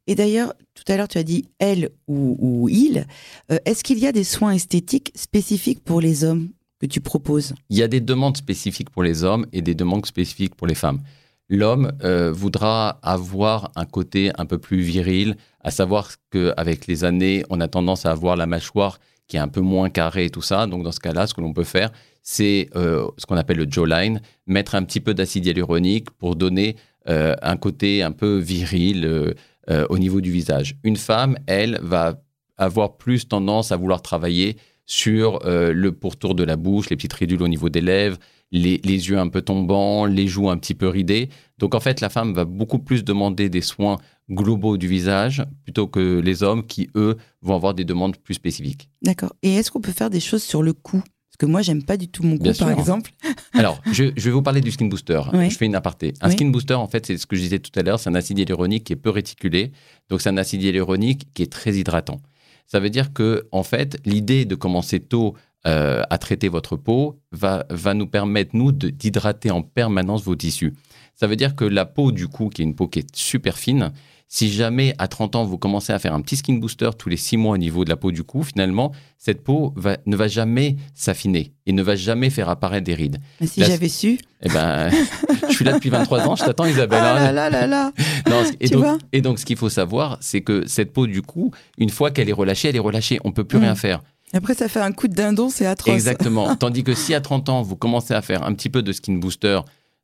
Et 0.06 0.14
d'ailleurs, 0.14 0.52
tout 0.74 0.84
à 0.92 0.96
l'heure, 0.96 1.08
tu 1.08 1.18
as 1.18 1.22
dit 1.22 1.46
elle 1.58 1.90
ou, 2.06 2.36
ou 2.38 2.68
il. 2.68 3.06
Euh, 3.50 3.58
Est-ce 3.64 3.82
qu'il 3.82 3.98
y 3.98 4.06
a 4.06 4.12
des 4.12 4.24
soins 4.24 4.52
esthétiques 4.52 5.12
spécifiques 5.14 5.82
pour 5.82 6.00
les 6.00 6.24
hommes 6.24 6.50
que 6.78 6.86
tu 6.86 7.00
proposes? 7.00 7.54
Il 7.70 7.78
y 7.78 7.82
a 7.82 7.88
des 7.88 8.00
demandes 8.00 8.36
spécifiques 8.36 8.90
pour 8.90 9.02
les 9.02 9.24
hommes 9.24 9.46
et 9.52 9.62
des 9.62 9.74
demandes 9.74 10.06
spécifiques 10.06 10.54
pour 10.54 10.66
les 10.66 10.74
femmes. 10.74 11.00
L'homme 11.48 11.92
euh, 12.02 12.32
voudra 12.32 12.98
avoir 13.02 13.72
un 13.76 13.84
côté 13.84 14.30
un 14.38 14.46
peu 14.46 14.58
plus 14.58 14.80
viril, 14.80 15.36
à 15.60 15.70
savoir 15.70 16.10
qu'avec 16.30 16.86
les 16.86 17.04
années, 17.04 17.44
on 17.50 17.60
a 17.60 17.68
tendance 17.68 18.06
à 18.06 18.10
avoir 18.10 18.36
la 18.36 18.46
mâchoire 18.46 18.98
qui 19.28 19.36
est 19.36 19.40
un 19.40 19.48
peu 19.48 19.60
moins 19.60 19.90
carrée 19.90 20.26
et 20.26 20.30
tout 20.30 20.42
ça. 20.42 20.66
Donc 20.66 20.82
dans 20.82 20.92
ce 20.92 21.00
cas-là, 21.00 21.26
ce 21.26 21.34
que 21.34 21.40
l'on 21.40 21.52
peut 21.52 21.64
faire, 21.64 21.90
c'est 22.22 22.68
euh, 22.76 23.06
ce 23.18 23.26
qu'on 23.26 23.36
appelle 23.36 23.58
le 23.58 23.66
jawline, 23.68 24.20
mettre 24.46 24.74
un 24.74 24.82
petit 24.84 25.00
peu 25.00 25.14
d'acide 25.14 25.46
hyaluronique 25.46 26.10
pour 26.10 26.36
donner 26.36 26.76
euh, 27.08 27.34
un 27.42 27.56
côté 27.56 28.02
un 28.02 28.12
peu 28.12 28.38
viril 28.38 29.04
euh, 29.06 29.86
au 29.88 29.98
niveau 29.98 30.20
du 30.20 30.30
visage. 30.30 30.76
Une 30.84 30.96
femme, 30.96 31.36
elle, 31.46 31.78
va 31.82 32.22
avoir 32.58 32.96
plus 32.96 33.26
tendance 33.26 33.72
à 33.72 33.76
vouloir 33.76 34.02
travailler 34.02 34.56
sur 34.92 35.40
euh, 35.46 35.72
le 35.72 35.90
pourtour 35.92 36.34
de 36.34 36.44
la 36.44 36.56
bouche, 36.56 36.90
les 36.90 36.96
petites 36.96 37.14
ridules 37.14 37.42
au 37.42 37.48
niveau 37.48 37.70
des 37.70 37.80
lèvres, 37.80 38.18
les, 38.50 38.78
les 38.84 39.08
yeux 39.08 39.18
un 39.18 39.28
peu 39.28 39.40
tombants, 39.40 40.04
les 40.04 40.28
joues 40.28 40.50
un 40.50 40.58
petit 40.58 40.74
peu 40.74 40.86
ridées. 40.86 41.30
Donc 41.56 41.74
en 41.74 41.80
fait, 41.80 42.02
la 42.02 42.10
femme 42.10 42.34
va 42.34 42.44
beaucoup 42.44 42.78
plus 42.78 43.02
demander 43.02 43.48
des 43.48 43.62
soins 43.62 43.96
globaux 44.30 44.76
du 44.76 44.88
visage 44.88 45.42
plutôt 45.64 45.86
que 45.86 46.20
les 46.20 46.42
hommes 46.42 46.66
qui, 46.66 46.90
eux, 46.94 47.16
vont 47.40 47.54
avoir 47.54 47.72
des 47.72 47.84
demandes 47.86 48.18
plus 48.18 48.34
spécifiques. 48.34 48.90
D'accord. 49.00 49.32
Et 49.42 49.54
est-ce 49.54 49.70
qu'on 49.70 49.80
peut 49.80 49.92
faire 49.92 50.10
des 50.10 50.20
choses 50.20 50.42
sur 50.42 50.62
le 50.62 50.74
cou? 50.74 50.98
Parce 50.98 51.38
que 51.38 51.46
moi, 51.46 51.62
j'aime 51.62 51.82
pas 51.82 51.96
du 51.96 52.08
tout 52.08 52.22
mon 52.22 52.36
cou, 52.36 52.42
Bien 52.42 52.52
par 52.52 52.68
sûr. 52.68 52.78
exemple. 52.78 53.12
Alors, 53.54 53.80
je, 53.90 54.04
je 54.14 54.24
vais 54.26 54.30
vous 54.30 54.42
parler 54.42 54.60
du 54.60 54.70
skin 54.70 54.88
booster. 54.88 55.22
Je 55.32 55.56
fais 55.56 55.64
une 55.64 55.74
aparté. 55.74 56.12
Un 56.20 56.28
skin 56.30 56.50
booster, 56.50 56.74
en 56.74 56.86
fait, 56.86 57.06
c'est 57.06 57.16
ce 57.16 57.26
que 57.26 57.34
je 57.34 57.40
disais 57.40 57.58
tout 57.60 57.72
à 57.80 57.82
l'heure, 57.82 57.98
c'est 57.98 58.10
un 58.10 58.14
acide 58.14 58.38
hyaluronique 58.38 58.84
qui 58.84 58.92
est 58.92 58.96
peu 58.96 59.08
réticulé. 59.08 59.72
Donc, 60.10 60.20
c'est 60.20 60.28
un 60.28 60.36
acide 60.36 60.62
hyaluronique 60.62 61.32
qui 61.32 61.42
est 61.42 61.50
très 61.50 61.74
hydratant. 61.76 62.20
Ça 62.66 62.80
veut 62.80 62.90
dire 62.90 63.12
que, 63.12 63.48
en 63.52 63.62
fait, 63.62 63.98
l'idée 64.04 64.44
de 64.44 64.54
commencer 64.54 65.00
tôt 65.00 65.36
euh, 65.66 66.02
à 66.10 66.18
traiter 66.18 66.48
votre 66.48 66.76
peau 66.76 67.20
va, 67.30 67.64
va 67.70 67.94
nous 67.94 68.06
permettre, 68.06 68.50
nous, 68.54 68.72
d'hydrater 68.72 69.50
en 69.50 69.62
permanence 69.62 70.22
vos 70.24 70.34
tissus. 70.36 70.74
Ça 71.14 71.26
veut 71.26 71.36
dire 71.36 71.54
que 71.54 71.64
la 71.64 71.84
peau 71.86 72.10
du 72.12 72.26
cou, 72.28 72.48
qui 72.48 72.62
est 72.62 72.64
une 72.64 72.74
peau 72.74 72.88
qui 72.88 73.00
est 73.00 73.14
super 73.16 73.56
fine, 73.58 73.92
si 74.28 74.50
jamais 74.50 74.94
à 74.96 75.08
30 75.08 75.36
ans 75.36 75.44
vous 75.44 75.58
commencez 75.58 75.92
à 75.92 75.98
faire 75.98 76.14
un 76.14 76.22
petit 76.22 76.36
skin 76.36 76.54
booster 76.54 76.88
tous 76.98 77.10
les 77.10 77.18
6 77.18 77.36
mois 77.36 77.52
au 77.54 77.58
niveau 77.58 77.84
de 77.84 77.90
la 77.90 77.96
peau 77.96 78.10
du 78.12 78.24
cou, 78.24 78.42
finalement, 78.42 78.90
cette 79.18 79.44
peau 79.44 79.74
va- 79.76 79.98
ne 80.06 80.16
va 80.16 80.26
jamais 80.26 80.76
s'affiner 80.94 81.52
et 81.66 81.72
ne 81.72 81.82
va 81.82 81.96
jamais 81.96 82.30
faire 82.30 82.48
apparaître 82.48 82.84
des 82.84 82.94
rides. 82.94 83.18
Mais 83.42 83.46
si 83.46 83.62
j'avais 83.62 83.90
su. 83.90 84.18
Eh 84.42 84.48
ben, 84.48 84.88
je 85.50 85.54
suis 85.54 85.64
là 85.66 85.74
depuis 85.74 85.90
23 85.90 86.26
ans, 86.26 86.34
je 86.34 86.44
t'attends 86.44 86.64
Isabelle. 86.64 87.00
Ah 87.02 87.16
hein. 87.18 87.32
là 87.32 87.50
là 87.50 87.50
là 87.50 87.66
là 87.66 87.92
Non, 88.30 88.42
et, 88.58 88.68
Tu 88.68 88.72
donc, 88.72 88.82
vois? 88.82 88.98
et 89.12 89.20
donc, 89.20 89.38
ce 89.38 89.44
qu'il 89.44 89.56
faut 89.58 89.68
savoir, 89.68 90.16
c'est 90.22 90.40
que 90.40 90.66
cette 90.66 90.94
peau 90.94 91.06
du 91.06 91.20
cou, 91.20 91.50
une 91.76 91.90
fois 91.90 92.10
qu'elle 92.10 92.30
est 92.30 92.32
relâchée, 92.32 92.70
elle 92.70 92.76
est 92.76 92.80
relâchée. 92.80 93.20
On 93.24 93.32
peut 93.32 93.44
plus 93.44 93.58
Mm. 93.58 93.62
rien 93.62 93.74
faire. 93.74 94.02
Après, 94.32 94.54
ça 94.54 94.68
fait 94.68 94.80
un 94.80 94.92
coup 94.92 95.08
de 95.08 95.14
dindon, 95.14 95.50
c'est 95.50 95.66
atroce. 95.66 95.94
Exactement. 95.94 96.56
Tandis 96.58 96.84
que 96.84 96.94
si 96.94 97.14
à 97.14 97.20
30 97.20 97.48
ans, 97.48 97.62
vous 97.62 97.76
commencez 97.76 98.14
à 98.14 98.22
faire 98.22 98.44
un 98.44 98.54
petit 98.54 98.70
peu 98.70 98.82
de 98.82 98.92
skin 98.92 99.14
booster, 99.14 99.60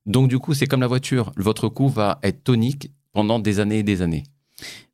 donc 0.06 0.28
du 0.28 0.38
coup, 0.38 0.54
c'est 0.54 0.66
comme 0.66 0.80
la 0.80 0.86
voiture. 0.86 1.32
Votre 1.36 1.68
cou 1.68 1.88
va 1.88 2.18
être 2.22 2.44
tonique 2.44 2.90
pendant 3.12 3.38
des 3.38 3.60
années 3.60 3.78
et 3.78 3.82
des 3.82 4.02
années. 4.02 4.24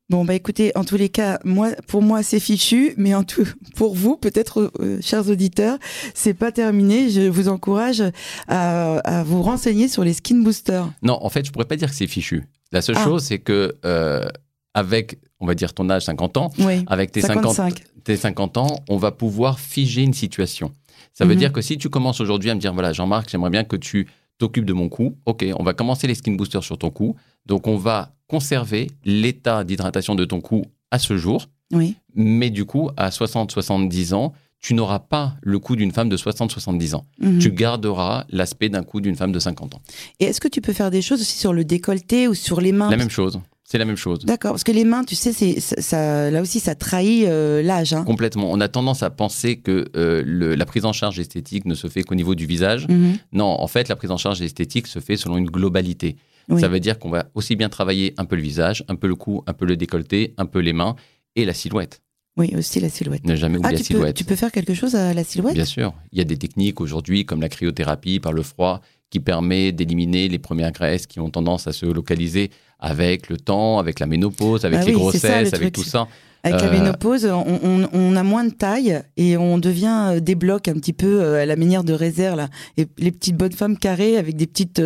Bon, 0.07 0.23
bah 0.23 0.35
écoutez, 0.35 0.71
en 0.75 0.83
tous 0.83 0.97
les 0.97 1.09
cas, 1.09 1.39
moi, 1.43 1.71
pour 1.87 2.03
moi, 2.03 2.21
c'est 2.21 2.39
fichu, 2.39 2.93
mais 2.95 3.15
en 3.15 3.23
tout, 3.23 3.47
pour 3.75 3.95
vous, 3.95 4.17
peut-être, 4.17 4.71
euh, 4.79 4.99
chers 5.01 5.27
auditeurs, 5.29 5.79
c'est 6.13 6.35
pas 6.35 6.51
terminé. 6.51 7.09
Je 7.09 7.21
vous 7.27 7.47
encourage 7.47 8.03
à, 8.47 8.97
à, 8.99 9.23
vous 9.23 9.41
renseigner 9.41 9.87
sur 9.87 10.03
les 10.03 10.13
skin 10.13 10.43
boosters. 10.43 10.87
Non, 11.01 11.17
en 11.19 11.29
fait, 11.29 11.43
je 11.43 11.51
pourrais 11.51 11.65
pas 11.65 11.75
dire 11.75 11.89
que 11.89 11.95
c'est 11.95 12.05
fichu. 12.05 12.43
La 12.71 12.83
seule 12.83 12.97
ah. 12.99 13.03
chose, 13.03 13.23
c'est 13.23 13.39
que 13.39 13.75
euh, 13.83 14.27
avec, 14.75 15.17
on 15.39 15.47
va 15.47 15.55
dire, 15.55 15.73
ton 15.73 15.89
âge, 15.89 16.05
50 16.05 16.37
ans, 16.37 16.51
avec 16.85 17.11
tes 17.11 17.21
50, 17.21 17.59
tes 18.05 18.15
50 18.15 18.57
ans, 18.57 18.83
on 18.87 18.97
va 18.97 19.11
pouvoir 19.11 19.59
figer 19.59 20.03
une 20.03 20.13
situation. 20.13 20.71
Ça 21.13 21.25
veut 21.25 21.33
mhm. 21.33 21.39
dire 21.39 21.51
que 21.51 21.61
si 21.61 21.77
tu 21.77 21.89
commences 21.89 22.21
aujourd'hui 22.21 22.49
à 22.49 22.55
me 22.55 22.59
dire, 22.59 22.73
voilà, 22.73 22.93
Jean-Marc, 22.93 23.29
j'aimerais 23.29 23.49
bien 23.49 23.63
que 23.63 23.75
tu 23.75 24.07
t'occupes 24.37 24.65
de 24.65 24.73
mon 24.73 24.89
cou. 24.89 25.17
Ok, 25.25 25.45
on 25.57 25.63
va 25.63 25.73
commencer 25.73 26.07
les 26.07 26.15
skin 26.15 26.33
boosters 26.33 26.63
sur 26.63 26.77
ton 26.77 26.89
cou. 26.89 27.15
Donc, 27.45 27.67
on 27.67 27.77
va 27.77 28.13
conserver 28.27 28.91
l'état 29.03 29.63
d'hydratation 29.63 30.15
de 30.15 30.25
ton 30.25 30.39
cou 30.39 30.63
à 30.91 30.99
ce 30.99 31.17
jour. 31.17 31.47
Oui. 31.73 31.95
Mais 32.13 32.49
du 32.49 32.65
coup, 32.65 32.89
à 32.95 33.09
60-70 33.09 34.13
ans, 34.13 34.33
tu 34.59 34.73
n'auras 34.73 34.99
pas 34.99 35.35
le 35.41 35.59
cou 35.59 35.75
d'une 35.75 35.91
femme 35.91 36.09
de 36.09 36.17
60-70 36.17 36.95
ans. 36.95 37.05
Mhm. 37.19 37.39
Tu 37.39 37.51
garderas 37.51 38.25
l'aspect 38.29 38.69
d'un 38.69 38.83
cou 38.83 39.01
d'une 39.01 39.15
femme 39.15 39.31
de 39.31 39.39
50 39.39 39.75
ans. 39.75 39.81
Et 40.19 40.25
est-ce 40.25 40.41
que 40.41 40.47
tu 40.47 40.61
peux 40.61 40.73
faire 40.73 40.91
des 40.91 41.01
choses 41.01 41.21
aussi 41.21 41.37
sur 41.37 41.53
le 41.53 41.63
décolleté 41.63 42.27
ou 42.27 42.33
sur 42.33 42.61
les 42.61 42.71
mains? 42.71 42.89
La 42.89 42.97
même 42.97 43.09
chose. 43.09 43.39
C'est 43.67 43.79
la 43.79 43.85
même 43.85 43.97
chose. 43.97 44.19
D'accord, 44.19 44.51
parce 44.51 44.63
que 44.63 44.71
les 44.71 44.85
mains, 44.85 45.03
tu 45.03 45.15
sais, 45.15 45.33
c'est 45.33 45.59
ça, 45.59 46.29
là 46.29 46.41
aussi, 46.41 46.59
ça 46.59 46.75
trahit 46.75 47.25
euh, 47.25 47.63
l'âge. 47.63 47.93
Hein. 47.93 48.03
Complètement. 48.03 48.51
On 48.51 48.61
a 48.61 48.67
tendance 48.67 49.01
à 49.01 49.09
penser 49.09 49.57
que 49.57 49.85
euh, 49.95 50.55
la 50.55 50.65
prise 50.67 50.85
en 50.85 50.93
charge 50.93 51.19
esthétique 51.19 51.65
ne 51.65 51.73
se 51.73 51.87
fait 51.87 52.03
qu'au 52.03 52.13
niveau 52.13 52.35
du 52.35 52.45
visage. 52.45 52.87
Mhm. 52.87 53.17
Non, 53.33 53.59
en 53.59 53.67
fait, 53.67 53.89
la 53.89 53.95
prise 53.95 54.11
en 54.11 54.17
charge 54.17 54.39
esthétique 54.43 54.85
se 54.85 54.99
fait 54.99 55.17
selon 55.17 55.37
une 55.37 55.49
globalité. 55.49 56.15
Ça 56.59 56.67
veut 56.67 56.79
dire 56.79 56.99
qu'on 56.99 57.09
va 57.09 57.25
aussi 57.33 57.55
bien 57.55 57.69
travailler 57.69 58.13
un 58.17 58.25
peu 58.25 58.35
le 58.35 58.43
visage, 58.43 58.85
un 58.87 58.95
peu 58.95 59.07
le 59.07 59.15
cou, 59.15 59.41
un 59.47 59.53
peu 59.53 59.65
le 59.65 59.75
décolleté, 59.75 60.35
un 60.37 60.45
peu 60.45 60.59
les 60.59 60.73
mains 60.73 60.95
et 61.35 61.43
la 61.43 61.55
silhouette. 61.55 62.03
Oui, 62.37 62.53
aussi 62.55 62.79
la 62.79 62.89
silhouette. 62.89 63.25
Ne 63.25 63.35
jamais 63.35 63.57
oublier 63.57 63.73
ah, 63.73 63.77
la 63.77 63.83
silhouette. 63.83 64.15
tu 64.15 64.25
peux 64.25 64.35
faire 64.35 64.51
quelque 64.51 64.75
chose 64.75 64.93
à 64.93 65.13
la 65.15 65.23
silhouette? 65.23 65.55
Bien 65.55 65.65
sûr. 65.65 65.93
Il 66.11 66.19
y 66.19 66.21
a 66.21 66.23
des 66.23 66.37
techniques 66.37 66.81
aujourd'hui 66.81 67.25
comme 67.25 67.41
la 67.41 67.49
cryothérapie 67.49 68.19
par 68.19 68.31
le 68.31 68.43
froid 68.43 68.81
qui 69.15 69.21
permet 69.21 69.71
d'éliminer 69.71 70.27
les 70.27 70.39
premières 70.39 70.73
graisses 70.73 71.07
qui 71.07 71.21
ont 71.21 71.29
tendance 71.29 71.67
à 71.67 71.71
se 71.71 71.85
localiser 71.85 72.51
avec 72.81 73.29
le 73.29 73.37
temps, 73.37 73.79
avec 73.79 74.01
la 74.01 74.07
ménopause, 74.07 74.65
avec 74.65 74.79
ah 74.81 74.85
les 74.85 74.91
grossesses, 74.91 75.53
avec 75.53 75.71
tout 75.71 75.85
ça. 75.85 76.09
Avec 76.43 76.59
la 76.59 76.67
euh, 76.67 76.71
ménopause, 76.71 77.25
on, 77.25 78.15
a 78.17 78.23
moins 78.23 78.43
de 78.43 78.49
taille 78.49 79.01
et 79.15 79.37
on 79.37 79.57
devient 79.57 80.15
euh, 80.15 80.19
des 80.19 80.35
blocs 80.35 80.67
un 80.67 80.73
petit 80.73 80.91
peu 80.91 81.21
euh, 81.21 81.41
à 81.41 81.45
la 81.45 81.55
manière 81.55 81.85
de 81.85 81.93
réserve 81.93 82.35
là. 82.35 82.49
Et 82.75 82.87
les 82.97 83.13
petites 83.13 83.37
bonnes 83.37 83.53
femmes 83.53 83.77
carrées 83.77 84.17
avec 84.17 84.35
des 84.35 84.47
petites 84.47 84.81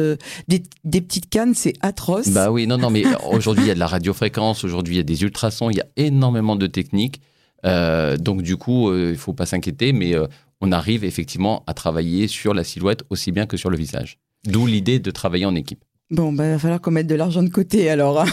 des, 0.47 0.61
petites 1.01 1.29
cannes, 1.31 1.55
c'est 1.55 1.73
atroce. 1.81 2.29
Bah 2.29 2.51
oui, 2.51 2.67
non 2.67 2.77
non, 2.77 2.91
mais 2.91 3.05
aujourd'hui 3.31 3.63
il 3.63 3.67
y 3.67 3.71
a 3.71 3.75
de 3.75 3.79
la 3.79 3.87
radiofréquence, 3.87 4.63
aujourd'hui 4.63 4.93
il 4.93 4.97
y 4.97 5.01
a 5.01 5.03
des 5.03 5.23
ultrasons, 5.23 5.71
il 5.71 5.77
y 5.77 5.81
a 5.81 5.87
énormément 5.97 6.55
de 6.55 6.67
techniques. 6.67 7.19
donc 7.63 8.43
du 8.43 8.57
coup, 8.57 8.93
il 8.93 9.17
faut 9.17 9.33
pas 9.33 9.47
s'inquiéter, 9.47 9.91
mais 9.91 10.13
on 10.61 10.71
arrive 10.71 11.03
effectivement 11.03 11.63
à 11.67 11.73
travailler 11.73 12.27
sur 12.27 12.53
la 12.53 12.63
silhouette 12.63 13.03
aussi 13.09 13.31
bien 13.31 13.45
que 13.45 13.57
sur 13.57 13.69
le 13.69 13.77
visage. 13.77 14.19
D'où 14.45 14.65
l'idée 14.65 14.99
de 14.99 15.11
travailler 15.11 15.45
en 15.45 15.55
équipe. 15.55 15.83
Bon, 16.11 16.33
bah, 16.33 16.45
il 16.45 16.51
va 16.51 16.59
falloir 16.59 16.81
qu'on 16.81 16.91
mette 16.91 17.07
de 17.07 17.15
l'argent 17.15 17.43
de 17.43 17.49
côté 17.49 17.89
alors. 17.89 18.25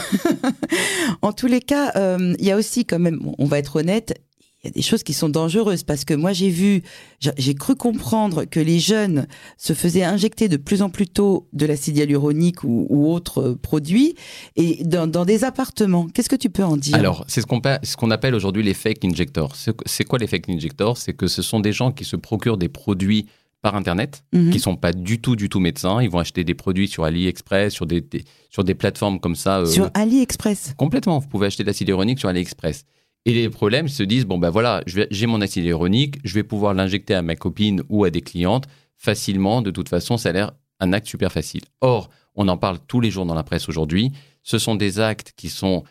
en 1.22 1.32
tous 1.32 1.46
les 1.46 1.60
cas, 1.60 1.92
euh, 1.96 2.34
il 2.38 2.44
y 2.44 2.50
a 2.50 2.56
aussi 2.56 2.86
quand 2.86 2.98
même, 2.98 3.20
on 3.38 3.44
va 3.44 3.58
être 3.58 3.76
honnête, 3.76 4.18
il 4.66 4.70
y 4.70 4.72
a 4.72 4.74
des 4.74 4.82
choses 4.82 5.02
qui 5.02 5.12
sont 5.12 5.28
dangereuses 5.28 5.84
parce 5.84 6.04
que 6.04 6.14
moi 6.14 6.32
j'ai 6.32 6.50
vu, 6.50 6.82
j'ai 7.20 7.54
cru 7.54 7.76
comprendre 7.76 8.44
que 8.44 8.58
les 8.58 8.80
jeunes 8.80 9.26
se 9.56 9.72
faisaient 9.72 10.02
injecter 10.02 10.48
de 10.48 10.56
plus 10.56 10.82
en 10.82 10.90
plus 10.90 11.06
tôt 11.06 11.46
de 11.52 11.66
l'acide 11.66 11.96
hyaluronique 11.96 12.64
ou, 12.64 12.86
ou 12.90 13.12
autres 13.12 13.56
produits 13.62 14.14
et 14.56 14.82
dans, 14.84 15.06
des 15.06 15.44
appartements. 15.44 16.08
Qu'est-ce 16.08 16.28
que 16.28 16.36
tu 16.36 16.50
peux 16.50 16.64
en 16.64 16.76
dire? 16.76 16.96
Alors, 16.96 17.24
c'est 17.28 17.40
ce 17.40 17.46
qu'on 17.46 17.60
ce 17.82 17.96
qu'on 17.96 18.10
appelle 18.10 18.34
aujourd'hui 18.34 18.62
les 18.62 18.74
fake 18.74 19.04
injectors. 19.04 19.54
C'est 19.54 20.04
quoi 20.04 20.18
les 20.18 20.26
fake 20.26 20.48
injectors? 20.48 20.98
C'est 20.98 21.14
que 21.14 21.26
ce 21.26 21.42
sont 21.42 21.60
des 21.60 21.72
gens 21.72 21.92
qui 21.92 22.04
se 22.04 22.16
procurent 22.16 22.58
des 22.58 22.68
produits 22.68 23.26
par 23.62 23.74
Internet, 23.74 24.22
mhm. 24.32 24.50
qui 24.50 24.60
sont 24.60 24.76
pas 24.76 24.92
du 24.92 25.20
tout, 25.20 25.34
du 25.34 25.48
tout 25.48 25.60
médecins. 25.60 26.00
Ils 26.02 26.10
vont 26.10 26.18
acheter 26.18 26.44
des 26.44 26.54
produits 26.54 26.88
sur 26.88 27.04
AliExpress, 27.04 27.72
sur 27.72 27.86
des, 27.86 28.04
sur 28.50 28.64
des 28.64 28.74
plateformes 28.74 29.18
comme 29.18 29.34
ça. 29.34 29.60
Euh, 29.60 29.66
sur 29.66 29.90
AliExpress? 29.94 30.74
Complètement. 30.76 31.18
Vous 31.18 31.28
pouvez 31.28 31.46
acheter 31.46 31.62
de 31.62 31.68
l'acide 31.68 31.88
hyaluronique 31.88 32.18
sur 32.18 32.28
AliExpress. 32.28 32.84
Et 33.26 33.34
les 33.34 33.50
problèmes 33.50 33.88
se 33.88 34.04
disent, 34.04 34.24
bon 34.24 34.38
ben 34.38 34.50
voilà, 34.50 34.82
j'ai 34.86 35.26
mon 35.26 35.40
acide 35.40 35.64
hyaluronique, 35.64 36.18
je 36.22 36.32
vais 36.32 36.44
pouvoir 36.44 36.74
l'injecter 36.74 37.12
à 37.12 37.22
ma 37.22 37.34
copine 37.34 37.82
ou 37.88 38.04
à 38.04 38.10
des 38.10 38.22
clientes 38.22 38.66
facilement. 38.96 39.62
De 39.62 39.72
toute 39.72 39.88
façon, 39.88 40.16
ça 40.16 40.28
a 40.28 40.32
l'air 40.32 40.52
un 40.78 40.92
acte 40.92 41.08
super 41.08 41.32
facile. 41.32 41.62
Or, 41.80 42.08
on 42.36 42.46
en 42.46 42.56
parle 42.56 42.78
tous 42.86 43.00
les 43.00 43.10
jours 43.10 43.26
dans 43.26 43.34
la 43.34 43.42
presse 43.42 43.68
aujourd'hui. 43.68 44.12
Ce 44.44 44.58
sont 44.58 44.76
des 44.76 45.00
actes 45.00 45.32
qui 45.36 45.48
sont 45.48 45.82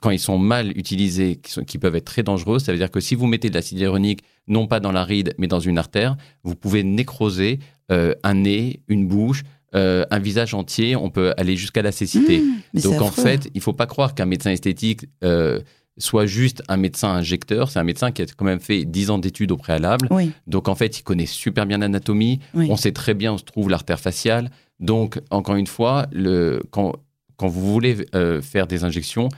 quand 0.00 0.10
ils 0.10 0.20
sont 0.20 0.38
mal 0.38 0.76
utilisés, 0.76 1.40
qui, 1.66 1.78
peuvent 1.78 1.96
être 1.96 2.04
très 2.04 2.22
dangereux. 2.22 2.60
Ça 2.60 2.70
veut 2.70 2.78
dire 2.78 2.90
que 2.90 3.00
si 3.00 3.16
vous 3.16 3.26
mettez 3.26 3.50
de 3.50 3.54
l'acide 3.54 3.78
hyaluronique, 3.78 4.22
non 4.46 4.68
pas 4.68 4.78
dans 4.78 4.92
la 4.92 5.04
ride, 5.04 5.34
mais 5.38 5.48
dans 5.48 5.58
une 5.58 5.78
artère, 5.78 6.16
vous 6.44 6.54
pouvez 6.54 6.84
nécroser 6.84 7.58
euh, 7.90 8.14
un 8.22 8.34
nez, 8.34 8.82
une 8.86 9.08
bouche, 9.08 9.42
euh, 9.74 10.04
un 10.10 10.18
visage 10.20 10.54
entier. 10.54 10.94
On 10.94 11.10
peut 11.10 11.34
aller 11.36 11.56
jusqu'à 11.56 11.82
la 11.82 11.90
cécité. 11.92 12.40
Mmh, 12.40 12.80
Donc 12.82 13.00
en 13.00 13.10
fait, 13.10 13.50
il 13.54 13.60
faut 13.60 13.72
pas 13.72 13.86
croire 13.86 14.14
qu'un 14.14 14.26
médecin 14.26 14.50
esthétique 14.50 15.06
euh, 15.24 15.60
soit 16.00 16.26
juste 16.26 16.62
un 16.68 16.76
médecin 16.76 17.10
injecteur. 17.10 17.70
C'est 17.70 17.78
un 17.78 17.84
médecin 17.84 18.10
qui 18.10 18.22
a 18.22 18.26
quand 18.36 18.44
même 18.44 18.60
fait 18.60 18.84
10 18.84 19.10
ans 19.10 19.18
d'études 19.18 19.52
au 19.52 19.56
préalable. 19.56 20.08
Donc 20.46 20.68
en 20.68 20.74
fait, 20.74 20.98
il 20.98 21.02
connaît 21.02 21.26
super 21.26 21.66
bien 21.66 21.78
l'anatomie. 21.78 22.40
On 22.54 22.76
sait 22.76 22.92
très 22.92 23.14
bien 23.14 23.32
où 23.32 23.38
se 23.38 23.44
trouve 23.44 23.70
l'artère 23.70 24.00
faciale. 24.00 24.50
Donc 24.80 25.20
encore 25.30 25.56
une 25.56 25.66
fois, 25.68 26.06
le, 26.10 26.62
quand, 26.70 26.96
quand 27.36 27.48
vous 27.48 27.72
voulez 27.72 27.96
faire 28.42 28.66
des 28.66 28.84
injections, 28.84 29.28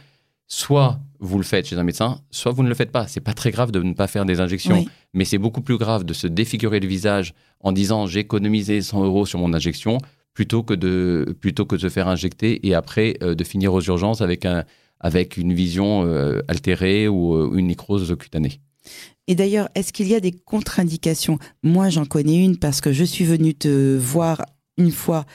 soit 0.52 1.00
vous 1.18 1.38
le 1.38 1.44
faites 1.44 1.66
chez 1.66 1.78
un 1.78 1.82
médecin, 1.82 2.20
soit 2.30 2.52
vous 2.52 2.62
ne 2.62 2.68
le 2.68 2.74
faites 2.74 2.90
pas. 2.90 3.06
C'est 3.06 3.20
pas 3.20 3.32
très 3.32 3.50
grave 3.50 3.70
de 3.70 3.80
ne 3.80 3.94
pas 3.94 4.06
faire 4.06 4.26
des 4.26 4.40
injections, 4.40 4.84
mais 5.14 5.24
c'est 5.24 5.38
beaucoup 5.38 5.62
plus 5.62 5.78
grave 5.78 6.04
de 6.04 6.12
se 6.12 6.26
défigurer 6.26 6.78
le 6.80 6.88
visage 6.88 7.32
en 7.60 7.72
disant 7.72 8.06
j'ai 8.06 8.20
économisé 8.20 8.82
100 8.82 9.04
euros 9.04 9.24
sur 9.24 9.38
mon 9.38 9.54
injection 9.54 9.98
plutôt 10.34 10.62
que 10.62 10.74
de 10.74 11.36
plutôt 11.40 11.64
que 11.64 11.76
de 11.76 11.80
se 11.80 11.88
faire 11.88 12.08
injecter 12.08 12.66
et 12.66 12.74
après 12.74 13.16
euh, 13.22 13.34
de 13.34 13.44
finir 13.44 13.72
aux 13.72 13.80
urgences 13.80 14.20
avec 14.20 14.44
un 14.44 14.64
avec 15.02 15.36
une 15.36 15.52
vision 15.52 16.04
euh, 16.06 16.40
altérée 16.48 17.08
ou 17.08 17.34
euh, 17.34 17.56
une 17.56 17.66
nécrose 17.66 18.16
cutanée. 18.18 18.60
Et 19.26 19.34
d'ailleurs, 19.34 19.68
est-ce 19.74 19.92
qu'il 19.92 20.08
y 20.08 20.14
a 20.14 20.20
des 20.20 20.32
contre-indications? 20.32 21.38
Moi, 21.62 21.90
j'en 21.90 22.06
connais 22.06 22.42
une 22.42 22.56
parce 22.56 22.80
que 22.80 22.92
je 22.92 23.04
suis 23.04 23.24
venue 23.24 23.54
te 23.54 23.96
voir 23.96 24.44
une 24.78 24.90
fois 24.90 25.26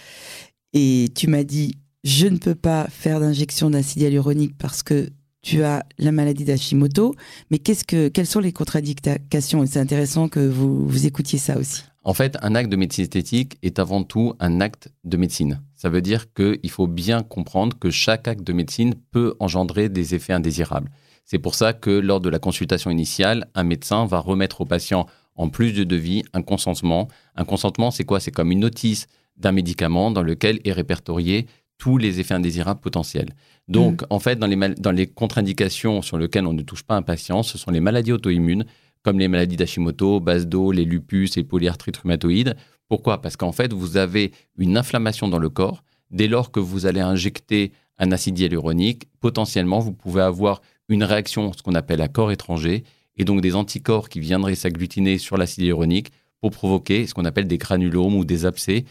et 0.73 1.09
tu 1.15 1.27
m'as 1.27 1.43
dit 1.43 1.75
je 2.03 2.27
ne 2.27 2.37
peux 2.37 2.55
pas 2.55 2.87
faire 2.89 3.19
d'injection 3.19 3.69
d'acide 3.69 4.01
hyaluronique 4.01 4.57
parce 4.57 4.83
que 4.83 5.09
tu 5.41 5.63
as 5.63 5.85
la 5.97 6.11
maladie 6.11 6.43
d'Hashimoto. 6.43 7.15
Mais 7.51 7.59
qu'est-ce 7.59 7.83
que, 7.83 8.09
quelles 8.09 8.27
sont 8.27 8.39
les 8.39 8.51
contre-indications? 8.51 9.65
C'est 9.65 9.79
intéressant 9.79 10.27
que 10.27 10.39
vous, 10.39 10.87
vous 10.87 11.05
écoutiez 11.05 11.39
ça 11.39 11.57
aussi. 11.57 11.83
En 12.07 12.13
fait, 12.13 12.37
un 12.41 12.55
acte 12.55 12.71
de 12.71 12.77
médecine 12.77 13.03
esthétique 13.03 13.57
est 13.63 13.79
avant 13.79 14.01
tout 14.01 14.33
un 14.39 14.61
acte 14.61 14.87
de 15.03 15.17
médecine. 15.17 15.61
Ça 15.75 15.89
veut 15.89 16.01
dire 16.01 16.31
qu'il 16.33 16.69
faut 16.69 16.87
bien 16.87 17.21
comprendre 17.21 17.77
que 17.77 17.91
chaque 17.91 18.29
acte 18.29 18.47
de 18.47 18.53
médecine 18.53 18.95
peut 19.11 19.35
engendrer 19.41 19.89
des 19.89 20.15
effets 20.15 20.31
indésirables. 20.31 20.89
C'est 21.25 21.37
pour 21.37 21.53
ça 21.53 21.73
que 21.73 21.89
lors 21.89 22.21
de 22.21 22.29
la 22.29 22.39
consultation 22.39 22.91
initiale, 22.91 23.49
un 23.55 23.65
médecin 23.65 24.05
va 24.05 24.19
remettre 24.19 24.61
au 24.61 24.65
patient, 24.65 25.05
en 25.35 25.49
plus 25.49 25.73
de 25.73 25.83
devis, 25.83 26.23
un 26.31 26.43
consentement. 26.43 27.09
Un 27.35 27.43
consentement, 27.43 27.91
c'est 27.91 28.05
quoi? 28.05 28.21
C'est 28.21 28.31
comme 28.31 28.53
une 28.53 28.61
notice 28.61 29.07
d'un 29.35 29.51
médicament 29.51 30.09
dans 30.09 30.23
lequel 30.23 30.61
est 30.63 30.71
répertorié 30.71 31.45
tous 31.77 31.97
les 31.97 32.21
effets 32.21 32.35
indésirables 32.35 32.79
potentiels. 32.79 33.33
Donc, 33.67 34.03
mm. 34.03 34.05
en 34.11 34.19
fait, 34.19 34.39
dans 34.39 34.47
les, 34.47 34.55
dans 34.55 34.91
les 34.91 35.07
contre-indications 35.07 36.01
sur 36.01 36.17
lesquelles 36.17 36.47
on 36.47 36.53
ne 36.53 36.61
touche 36.61 36.83
pas 36.83 36.95
un 36.95 37.01
patient, 37.01 37.43
ce 37.43 37.57
sont 37.57 37.69
les 37.69 37.81
maladies 37.81 38.13
auto-immunes, 38.13 38.65
comme 39.07 39.19
les 39.19 39.29
maladies 39.29 39.55
d'Hashimoto, 39.55 40.19
Basdo, 40.19 40.73
les 40.73 40.83
lupus 40.83 41.37
et 41.37 41.45
polyarthrite 41.45 41.95
rhumatoïde. 41.95 42.57
Pourquoi? 42.89 43.21
Parce 43.21 43.37
qu'en 43.37 43.53
fait, 43.53 43.71
vous 43.71 43.95
avez 43.95 44.33
une 44.57 44.75
inflammation 44.75 45.29
dans 45.29 45.39
le 45.39 45.47
corps. 45.47 45.81
Dès 46.11 46.27
lors 46.27 46.51
que 46.51 46.59
vous 46.59 46.85
allez 46.85 46.99
injecter 46.99 47.71
un 47.99 48.11
acide 48.11 48.37
hyaluronique, 48.37 49.07
potentiellement, 49.21 49.79
vous 49.79 49.93
pouvez 49.93 50.21
avoir 50.21 50.61
une 50.89 51.05
réaction, 51.05 51.53
ce 51.53 51.63
qu'on 51.63 51.73
appelle 51.73 52.01
à 52.01 52.09
corps 52.09 52.33
étranger, 52.33 52.83
et 53.15 53.23
donc 53.23 53.39
des 53.39 53.55
anticorps 53.55 54.09
qui 54.09 54.19
viendraient 54.19 54.55
s'agglutiner 54.55 55.19
sur 55.19 55.37
l'acide 55.37 55.63
hyaluronique 55.63 56.11
pour 56.41 56.51
provoquer 56.51 57.07
ce 57.07 57.13
qu'on 57.13 57.23
appelle 57.23 57.47
des 57.47 57.57
granulomes 57.57 58.17
ou 58.17 58.25
des 58.25 58.45
abcès. 58.45 58.83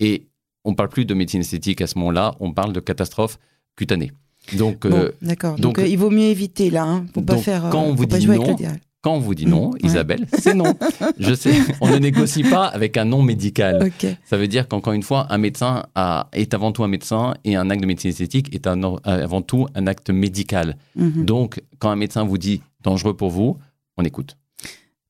Et 0.00 0.26
on 0.64 0.74
parle 0.74 0.90
plus 0.90 1.06
de 1.06 1.14
médecine 1.14 1.40
esthétique 1.40 1.80
à 1.80 1.86
ce 1.86 1.96
moment-là, 1.96 2.34
on 2.40 2.52
parle 2.52 2.74
de 2.74 2.80
catastrophe 2.80 3.38
cutanée. 3.74 4.12
Donc, 4.54 4.84
euh, 4.84 5.12
d'accord. 5.22 5.56
Donc, 5.56 5.78
euh, 5.78 5.86
il 5.86 5.96
vaut 5.96 6.10
mieux 6.10 6.26
éviter 6.26 6.68
là, 6.68 6.82
hein, 6.82 7.06
pour 7.14 7.24
pas 7.24 7.38
faire. 7.38 7.70
Quand 7.70 7.84
on 7.84 7.94
vous 7.94 8.04
dit 8.04 8.26
non, 8.26 8.54
quand 9.02 9.14
on 9.14 9.18
vous 9.18 9.34
dit 9.34 9.46
non, 9.46 9.72
Isabelle, 9.82 10.26
c'est 10.38 10.54
non. 10.54 10.74
Je 11.18 11.34
sais, 11.34 11.54
on 11.80 11.90
ne 11.90 11.98
négocie 11.98 12.44
pas 12.44 12.66
avec 12.66 12.96
un 12.96 13.04
non 13.04 13.20
médical. 13.20 13.90
Ça 14.24 14.36
veut 14.36 14.46
dire 14.46 14.68
qu'encore 14.68 14.92
une 14.92 15.02
fois, 15.02 15.26
un 15.30 15.38
médecin 15.38 15.84
est 16.32 16.54
avant 16.54 16.70
tout 16.70 16.84
un 16.84 16.88
médecin 16.88 17.34
et 17.44 17.56
un 17.56 17.68
acte 17.68 17.82
de 17.82 17.86
médecine 17.86 18.10
esthétique 18.10 18.54
est 18.54 18.66
avant 18.68 19.42
tout 19.42 19.66
un 19.74 19.88
acte 19.88 20.10
médical. 20.10 20.76
Mhm. 20.94 21.24
Donc, 21.24 21.60
quand 21.80 21.90
un 21.90 21.96
médecin 21.96 22.24
vous 22.24 22.38
dit 22.38 22.62
dangereux 22.82 23.16
pour 23.16 23.30
vous, 23.30 23.58
on 23.96 24.04
écoute. 24.04 24.36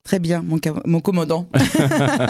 Très 0.05 0.19
bien, 0.19 0.43
mon, 0.43 0.59
mon 0.85 1.01
commandant. 1.01 1.47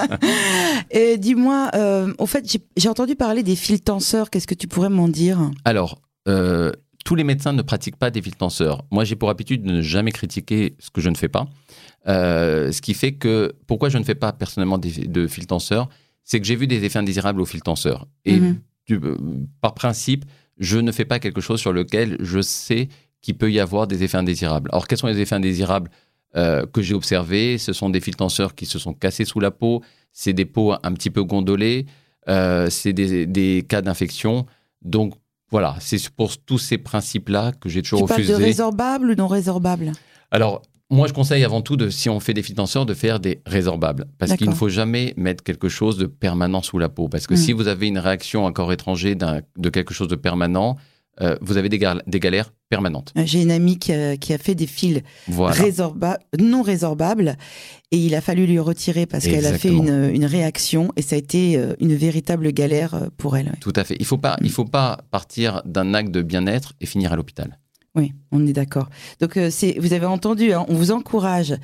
et 0.90 1.16
dis-moi, 1.16 1.70
euh, 1.74 2.12
au 2.18 2.26
fait, 2.26 2.44
j'ai 2.76 2.88
entendu 2.88 3.14
parler 3.14 3.42
des 3.42 3.56
fils 3.56 3.82
tenseurs. 3.82 4.30
Qu'est-ce 4.30 4.46
que 4.46 4.54
tu 4.54 4.68
pourrais 4.68 4.90
m'en 4.90 5.08
dire? 5.08 5.38
Alors, 5.64 6.02
euh, 6.28 6.72
tous 7.04 7.14
les 7.14 7.24
médecins 7.24 7.52
ne 7.52 7.62
pratiquent 7.62 7.96
pas 7.96 8.10
des 8.10 8.22
fils 8.22 8.36
tenseurs. 8.36 8.84
Moi, 8.90 9.04
j'ai 9.04 9.16
pour 9.16 9.30
habitude 9.30 9.62
de 9.62 9.72
ne 9.72 9.80
jamais 9.82 10.12
critiquer 10.12 10.76
ce 10.78 10.90
que 10.90 11.00
je 11.00 11.10
ne 11.10 11.16
fais 11.16 11.28
pas. 11.28 11.48
Euh, 12.08 12.72
ce 12.72 12.80
qui 12.80 12.94
fait 12.94 13.12
que 13.12 13.52
pourquoi 13.66 13.88
je 13.88 13.98
ne 13.98 14.04
fais 14.04 14.14
pas 14.14 14.32
personnellement 14.32 14.78
de 14.78 15.26
fils 15.26 15.46
tenseurs, 15.46 15.88
c'est 16.24 16.40
que 16.40 16.46
j'ai 16.46 16.56
vu 16.56 16.66
des 16.66 16.84
effets 16.84 16.98
indésirables 16.98 17.40
au 17.40 17.44
fil 17.44 17.62
tenseur. 17.62 18.06
Et 18.24 18.38
mhm. 18.38 18.60
euh, 18.90 19.16
par 19.60 19.74
principe, 19.74 20.24
je 20.58 20.78
ne 20.78 20.92
fais 20.92 21.04
pas 21.04 21.18
quelque 21.18 21.40
chose 21.40 21.60
sur 21.60 21.72
lequel 21.72 22.16
je 22.20 22.40
sais 22.40 22.88
qu'il 23.20 23.36
peut 23.36 23.50
y 23.50 23.60
avoir 23.60 23.86
des 23.86 24.02
effets 24.02 24.18
indésirables. 24.18 24.68
Alors, 24.72 24.86
quels 24.86 24.98
sont 24.98 25.06
les 25.06 25.20
effets 25.20 25.34
indésirables 25.34 25.90
euh, 26.36 26.66
que 26.66 26.82
j'ai 26.82 26.94
observés? 26.94 27.58
Ce 27.58 27.72
sont 27.72 27.90
des 27.90 28.00
fils 28.00 28.16
tenseurs 28.16 28.54
qui 28.54 28.66
se 28.66 28.78
sont 28.78 28.94
cassés 28.94 29.24
sous 29.24 29.40
la 29.40 29.50
peau, 29.50 29.82
c'est 30.12 30.32
des 30.32 30.44
peaux 30.44 30.72
un 30.72 30.92
petit 30.92 31.10
peu 31.10 31.22
gondolées, 31.22 31.86
euh, 32.28 32.68
c'est 32.70 32.92
des, 32.92 33.64
cas 33.68 33.82
d'infection. 33.82 34.46
Donc, 34.82 35.14
voilà, 35.52 35.76
c'est 35.78 36.08
pour 36.08 36.36
tous 36.38 36.58
ces 36.58 36.78
principes-là 36.78 37.52
que 37.52 37.68
j'ai 37.68 37.82
toujours 37.82 38.02
refusé. 38.02 38.22
Tu 38.22 38.28
parles 38.30 38.40
de 38.40 38.44
résorbables 38.44 39.10
ou 39.10 39.14
non 39.14 39.28
résorbables 39.28 39.92
Alors, 40.30 40.62
moi, 40.90 41.06
je 41.06 41.12
conseille 41.12 41.44
avant 41.44 41.60
tout, 41.60 41.76
de, 41.76 41.90
si 41.90 42.10
on 42.10 42.20
fait 42.20 42.34
des 42.34 42.42
fils 42.42 42.56
tenseurs, 42.56 42.86
de 42.86 42.94
faire 42.94 43.20
des 43.20 43.40
résorbables. 43.46 44.06
Parce 44.18 44.34
qu'il 44.34 44.48
ne 44.48 44.54
faut 44.54 44.68
jamais 44.68 45.14
mettre 45.16 45.44
quelque 45.44 45.68
chose 45.68 45.96
de 45.98 46.06
permanent 46.06 46.62
sous 46.62 46.78
la 46.78 46.88
peau. 46.88 47.08
Parce 47.08 47.26
que 47.26 47.36
si 47.36 47.52
hmm. 47.52 47.56
vous 47.56 47.68
avez 47.68 47.86
une 47.86 47.98
réaction 47.98 48.46
à 48.46 48.52
corps 48.52 48.72
étranger 48.72 49.14
de 49.14 49.70
quelque 49.70 49.94
chose 49.94 50.08
de 50.08 50.16
permanent, 50.16 50.76
euh, 51.20 51.36
vous 51.42 51.56
avez 51.58 51.68
des, 51.68 51.78
galères 51.78 52.52
Euh, 53.16 53.22
j'ai 53.24 53.42
une 53.42 53.50
amie 53.50 53.78
qui 53.78 53.92
a, 53.92 54.38
fait 54.38 54.54
des 54.54 54.66
fils 54.66 55.02
non 55.28 56.62
résorbables 56.62 57.36
et 57.90 57.98
il 57.98 58.14
a 58.14 58.20
fallu 58.20 58.46
lui 58.46 58.58
retirer 58.58 59.06
parce 59.06 59.24
qu'elle 59.24 59.46
a 59.46 59.58
fait 59.58 59.70
une, 59.70 60.24
réaction 60.24 60.92
et 60.96 61.02
ça 61.02 61.16
a 61.16 61.18
été 61.18 61.56
euh, 61.56 61.74
une 61.80 61.94
véritable 61.94 62.52
galère 62.52 63.10
pour 63.16 63.36
elle. 63.36 63.52
Tout 63.60 63.72
à 63.76 63.84
fait. 63.84 63.96
Il 63.98 64.02
ne 64.02 64.06
faut, 64.06 64.18
pas, 64.18 64.36
il 64.40 64.50
faut 64.50 64.64
pas 64.64 64.98
partir 65.10 65.62
d'un 65.64 65.94
acte 65.94 66.10
de 66.10 66.22
bien-être 66.22 66.74
et 66.80 66.86
finir 66.86 67.12
à 67.12 67.16
l'hôpital. 67.16 67.58
Oui, 67.94 68.14
on 68.30 68.46
est 68.46 68.54
d'accord. 68.54 68.88
Donc, 69.20 69.36
euh, 69.36 69.50
c'est, 69.50 69.78
vous 69.78 69.92
avez 69.92 70.06
entendu, 70.06 70.52
hein, 70.52 70.64
on 70.68 70.74
vous 70.74 70.92
encourage 70.92 71.54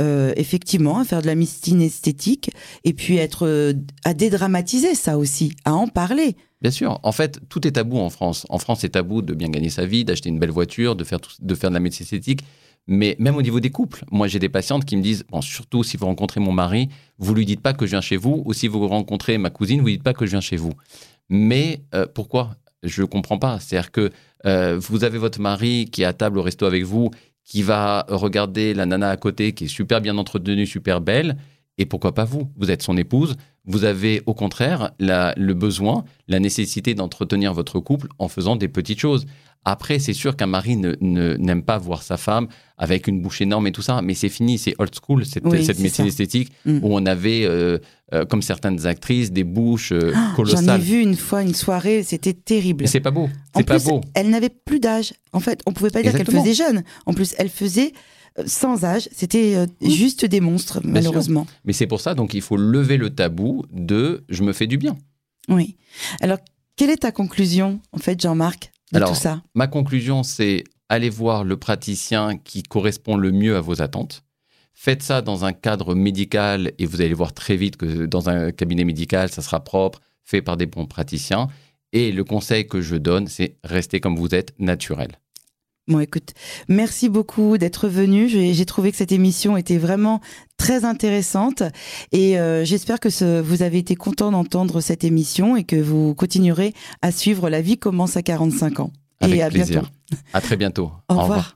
euh, 0.00 0.32
effectivement 0.36 0.98
à 0.98 1.04
faire 1.04 1.22
de 1.22 1.26
la 1.26 1.34
médecine 1.34 1.82
esthétique 1.82 2.52
et 2.84 2.92
puis 2.92 3.16
être, 3.16 3.48
euh, 3.48 3.72
à 4.04 4.14
dédramatiser 4.14 4.94
ça 4.94 5.18
aussi, 5.18 5.54
à 5.64 5.74
en 5.74 5.88
parler. 5.88 6.36
Bien 6.62 6.70
sûr. 6.70 7.00
En 7.02 7.12
fait, 7.12 7.40
tout 7.48 7.66
est 7.66 7.72
tabou 7.72 7.98
en 7.98 8.08
France. 8.08 8.46
En 8.48 8.58
France, 8.58 8.80
c'est 8.80 8.90
tabou 8.90 9.20
de 9.20 9.34
bien 9.34 9.48
gagner 9.48 9.68
sa 9.68 9.84
vie, 9.84 10.04
d'acheter 10.04 10.28
une 10.28 10.38
belle 10.38 10.52
voiture, 10.52 10.94
de 10.94 11.02
faire, 11.02 11.18
de 11.40 11.54
faire 11.54 11.70
de 11.70 11.74
la 11.74 11.80
médecine 11.80 12.04
esthétique. 12.04 12.42
Mais 12.86 13.16
même 13.18 13.36
au 13.36 13.42
niveau 13.42 13.60
des 13.60 13.70
couples, 13.70 14.04
moi 14.10 14.26
j'ai 14.28 14.38
des 14.38 14.48
patientes 14.48 14.84
qui 14.84 14.96
me 14.96 15.02
disent, 15.02 15.24
bon, 15.30 15.40
surtout 15.40 15.84
si 15.84 15.96
vous 15.96 16.06
rencontrez 16.06 16.40
mon 16.40 16.52
mari, 16.52 16.88
vous 17.18 17.34
lui 17.34 17.46
dites 17.46 17.60
pas 17.60 17.72
que 17.74 17.84
je 17.86 17.90
viens 17.90 18.00
chez 18.00 18.16
vous, 18.16 18.42
ou 18.44 18.52
si 18.52 18.66
vous 18.66 18.88
rencontrez 18.88 19.38
ma 19.38 19.50
cousine, 19.50 19.80
vous 19.80 19.88
dites 19.88 20.02
pas 20.02 20.14
que 20.14 20.24
je 20.24 20.30
viens 20.32 20.40
chez 20.40 20.56
vous. 20.56 20.72
Mais 21.28 21.82
pourquoi? 22.14 22.56
Je 22.82 23.04
comprends 23.04 23.38
pas. 23.38 23.60
C'est-à-dire 23.60 23.92
que 23.92 24.10
euh, 24.46 24.78
vous 24.80 25.04
avez 25.04 25.18
votre 25.18 25.40
mari 25.40 25.86
qui 25.90 26.02
est 26.02 26.04
à 26.04 26.12
table 26.12 26.38
au 26.38 26.42
resto 26.42 26.66
avec 26.66 26.82
vous, 26.84 27.10
qui 27.44 27.62
va 27.62 28.04
regarder 28.08 28.74
la 28.74 28.86
nana 28.86 29.10
à 29.10 29.16
côté 29.16 29.52
qui 29.52 29.64
est 29.64 29.68
super 29.68 30.00
bien 30.00 30.16
entretenue, 30.18 30.66
super 30.66 31.00
belle. 31.00 31.36
Et 31.78 31.86
pourquoi 31.86 32.14
pas 32.14 32.24
vous? 32.24 32.50
Vous 32.56 32.70
êtes 32.70 32.82
son 32.82 32.96
épouse. 32.96 33.36
Vous 33.64 33.84
avez 33.84 34.22
au 34.26 34.34
contraire 34.34 34.90
le 34.98 35.52
besoin, 35.52 36.04
la 36.28 36.40
nécessité 36.40 36.94
d'entretenir 36.94 37.54
votre 37.54 37.78
couple 37.78 38.08
en 38.18 38.28
faisant 38.28 38.56
des 38.56 38.68
petites 38.68 39.00
choses. 39.00 39.26
Après, 39.64 40.00
c'est 40.00 40.12
sûr 40.12 40.36
qu'un 40.36 40.46
mari 40.46 40.76
n'aime 40.76 40.96
ne, 41.00 41.60
pas 41.60 41.78
voir 41.78 42.02
sa 42.02 42.16
femme 42.16 42.48
avec 42.78 43.06
une 43.06 43.22
bouche 43.22 43.40
énorme 43.40 43.68
et 43.68 43.72
tout 43.72 43.82
ça, 43.82 44.02
mais 44.02 44.14
c'est 44.14 44.28
fini, 44.28 44.58
c'est 44.58 44.74
old 44.78 44.90
school, 44.92 45.24
cette, 45.24 45.44
médecine 45.44 46.06
esthétique, 46.06 46.50
mm. 46.66 46.78
où 46.82 46.96
on 46.96 47.06
avait, 47.06 47.44
euh, 47.44 47.78
euh, 48.12 48.24
comme 48.24 48.42
certaines 48.42 48.84
actrices, 48.88 49.30
des 49.30 49.44
bouches 49.44 49.92
euh, 49.92 50.12
ah, 50.16 50.32
colossales. 50.34 50.64
J'en 50.64 50.74
ai 50.74 50.78
vu 50.78 51.00
une 51.00 51.14
fois 51.14 51.42
une 51.42 51.54
soirée, 51.54 52.02
c'était 52.02 52.32
terrible. 52.32 52.88
C'est 52.88 52.98
pas 52.98 53.12
beau. 53.12 53.30
C'est 53.54 53.62
pas 53.62 53.78
beau. 53.78 54.00
Elle 54.14 54.30
n'avait 54.30 54.48
plus 54.48 54.80
d'âge. 54.80 55.12
En 55.32 55.38
fait, 55.38 55.60
on 55.66 55.72
pouvait 55.72 55.90
pas 55.90 56.02
dire 56.02 56.12
qu'elle 56.12 56.26
faisait 56.26 56.54
jeune. 56.54 56.82
En 57.06 57.12
plus, 57.12 57.36
elle 57.38 57.48
faisait 57.48 57.92
sans 58.46 58.84
âge. 58.84 59.08
C'était 59.12 59.66
mm. 59.80 59.88
juste 59.88 60.24
des 60.24 60.40
monstres, 60.40 60.80
malheureusement. 60.84 61.46
Mais 61.64 61.72
c'est 61.72 61.86
pour 61.86 62.00
ça, 62.00 62.14
donc, 62.14 62.34
il 62.34 62.42
faut 62.42 62.56
lever 62.56 62.96
le 62.96 63.10
tabou 63.10 63.64
de 63.70 64.24
je 64.28 64.42
me 64.42 64.52
fais 64.52 64.66
du 64.66 64.78
bien. 64.78 64.96
Oui. 65.48 65.76
Alors, 66.20 66.38
quelle 66.76 66.90
est 66.90 66.98
ta 66.98 67.12
conclusion, 67.12 67.80
en 67.92 67.98
fait, 67.98 68.20
Jean-Marc, 68.20 68.72
alors, 68.94 69.16
Ma 69.54 69.66
conclusion, 69.66 70.22
c'est 70.22 70.64
aller 70.88 71.08
voir 71.08 71.44
le 71.44 71.56
praticien 71.56 72.36
qui 72.36 72.62
correspond 72.62 73.16
le 73.16 73.32
mieux 73.32 73.56
à 73.56 73.60
vos 73.60 73.80
attentes. 73.80 74.22
Faites 74.74 75.02
ça 75.02 75.22
dans 75.22 75.44
un 75.44 75.52
cadre 75.52 75.94
médical 75.94 76.72
et 76.78 76.86
vous 76.86 77.00
allez 77.00 77.14
voir 77.14 77.32
très 77.32 77.56
vite 77.56 77.76
que 77.76 78.06
dans 78.06 78.28
un 78.28 78.52
cabinet 78.52 78.84
médical, 78.84 79.30
ça 79.30 79.42
sera 79.42 79.64
propre, 79.64 80.00
fait 80.24 80.42
par 80.42 80.56
des 80.56 80.66
bons 80.66 80.86
praticiens. 80.86 81.48
Et 81.92 82.12
le 82.12 82.24
conseil 82.24 82.66
que 82.66 82.80
je 82.80 82.96
donne, 82.96 83.26
c'est 83.26 83.56
rester 83.64 84.00
comme 84.00 84.16
vous 84.16 84.34
êtes, 84.34 84.54
naturel. 84.58 85.18
Bon, 85.92 86.00
écoute, 86.00 86.32
merci 86.68 87.10
beaucoup 87.10 87.58
d'être 87.58 87.86
venu. 87.86 88.26
J'ai 88.26 88.64
trouvé 88.64 88.90
que 88.90 88.96
cette 88.96 89.12
émission 89.12 89.58
était 89.58 89.76
vraiment 89.76 90.22
très 90.56 90.86
intéressante 90.86 91.62
et 92.12 92.38
euh, 92.38 92.64
j'espère 92.64 92.98
que 92.98 93.40
vous 93.42 93.62
avez 93.62 93.76
été 93.76 93.94
content 93.94 94.30
d'entendre 94.30 94.80
cette 94.80 95.04
émission 95.04 95.54
et 95.54 95.64
que 95.64 95.76
vous 95.76 96.14
continuerez 96.14 96.72
à 97.02 97.12
suivre 97.12 97.50
La 97.50 97.60
vie 97.60 97.76
commence 97.76 98.16
à 98.16 98.22
45 98.22 98.80
ans. 98.80 98.90
Avec 99.20 99.36
et 99.36 99.42
à 99.42 99.50
bientôt. 99.50 99.86
À 100.32 100.40
très 100.40 100.56
bientôt. 100.56 100.92
Au, 101.10 101.20
revoir. 101.20 101.50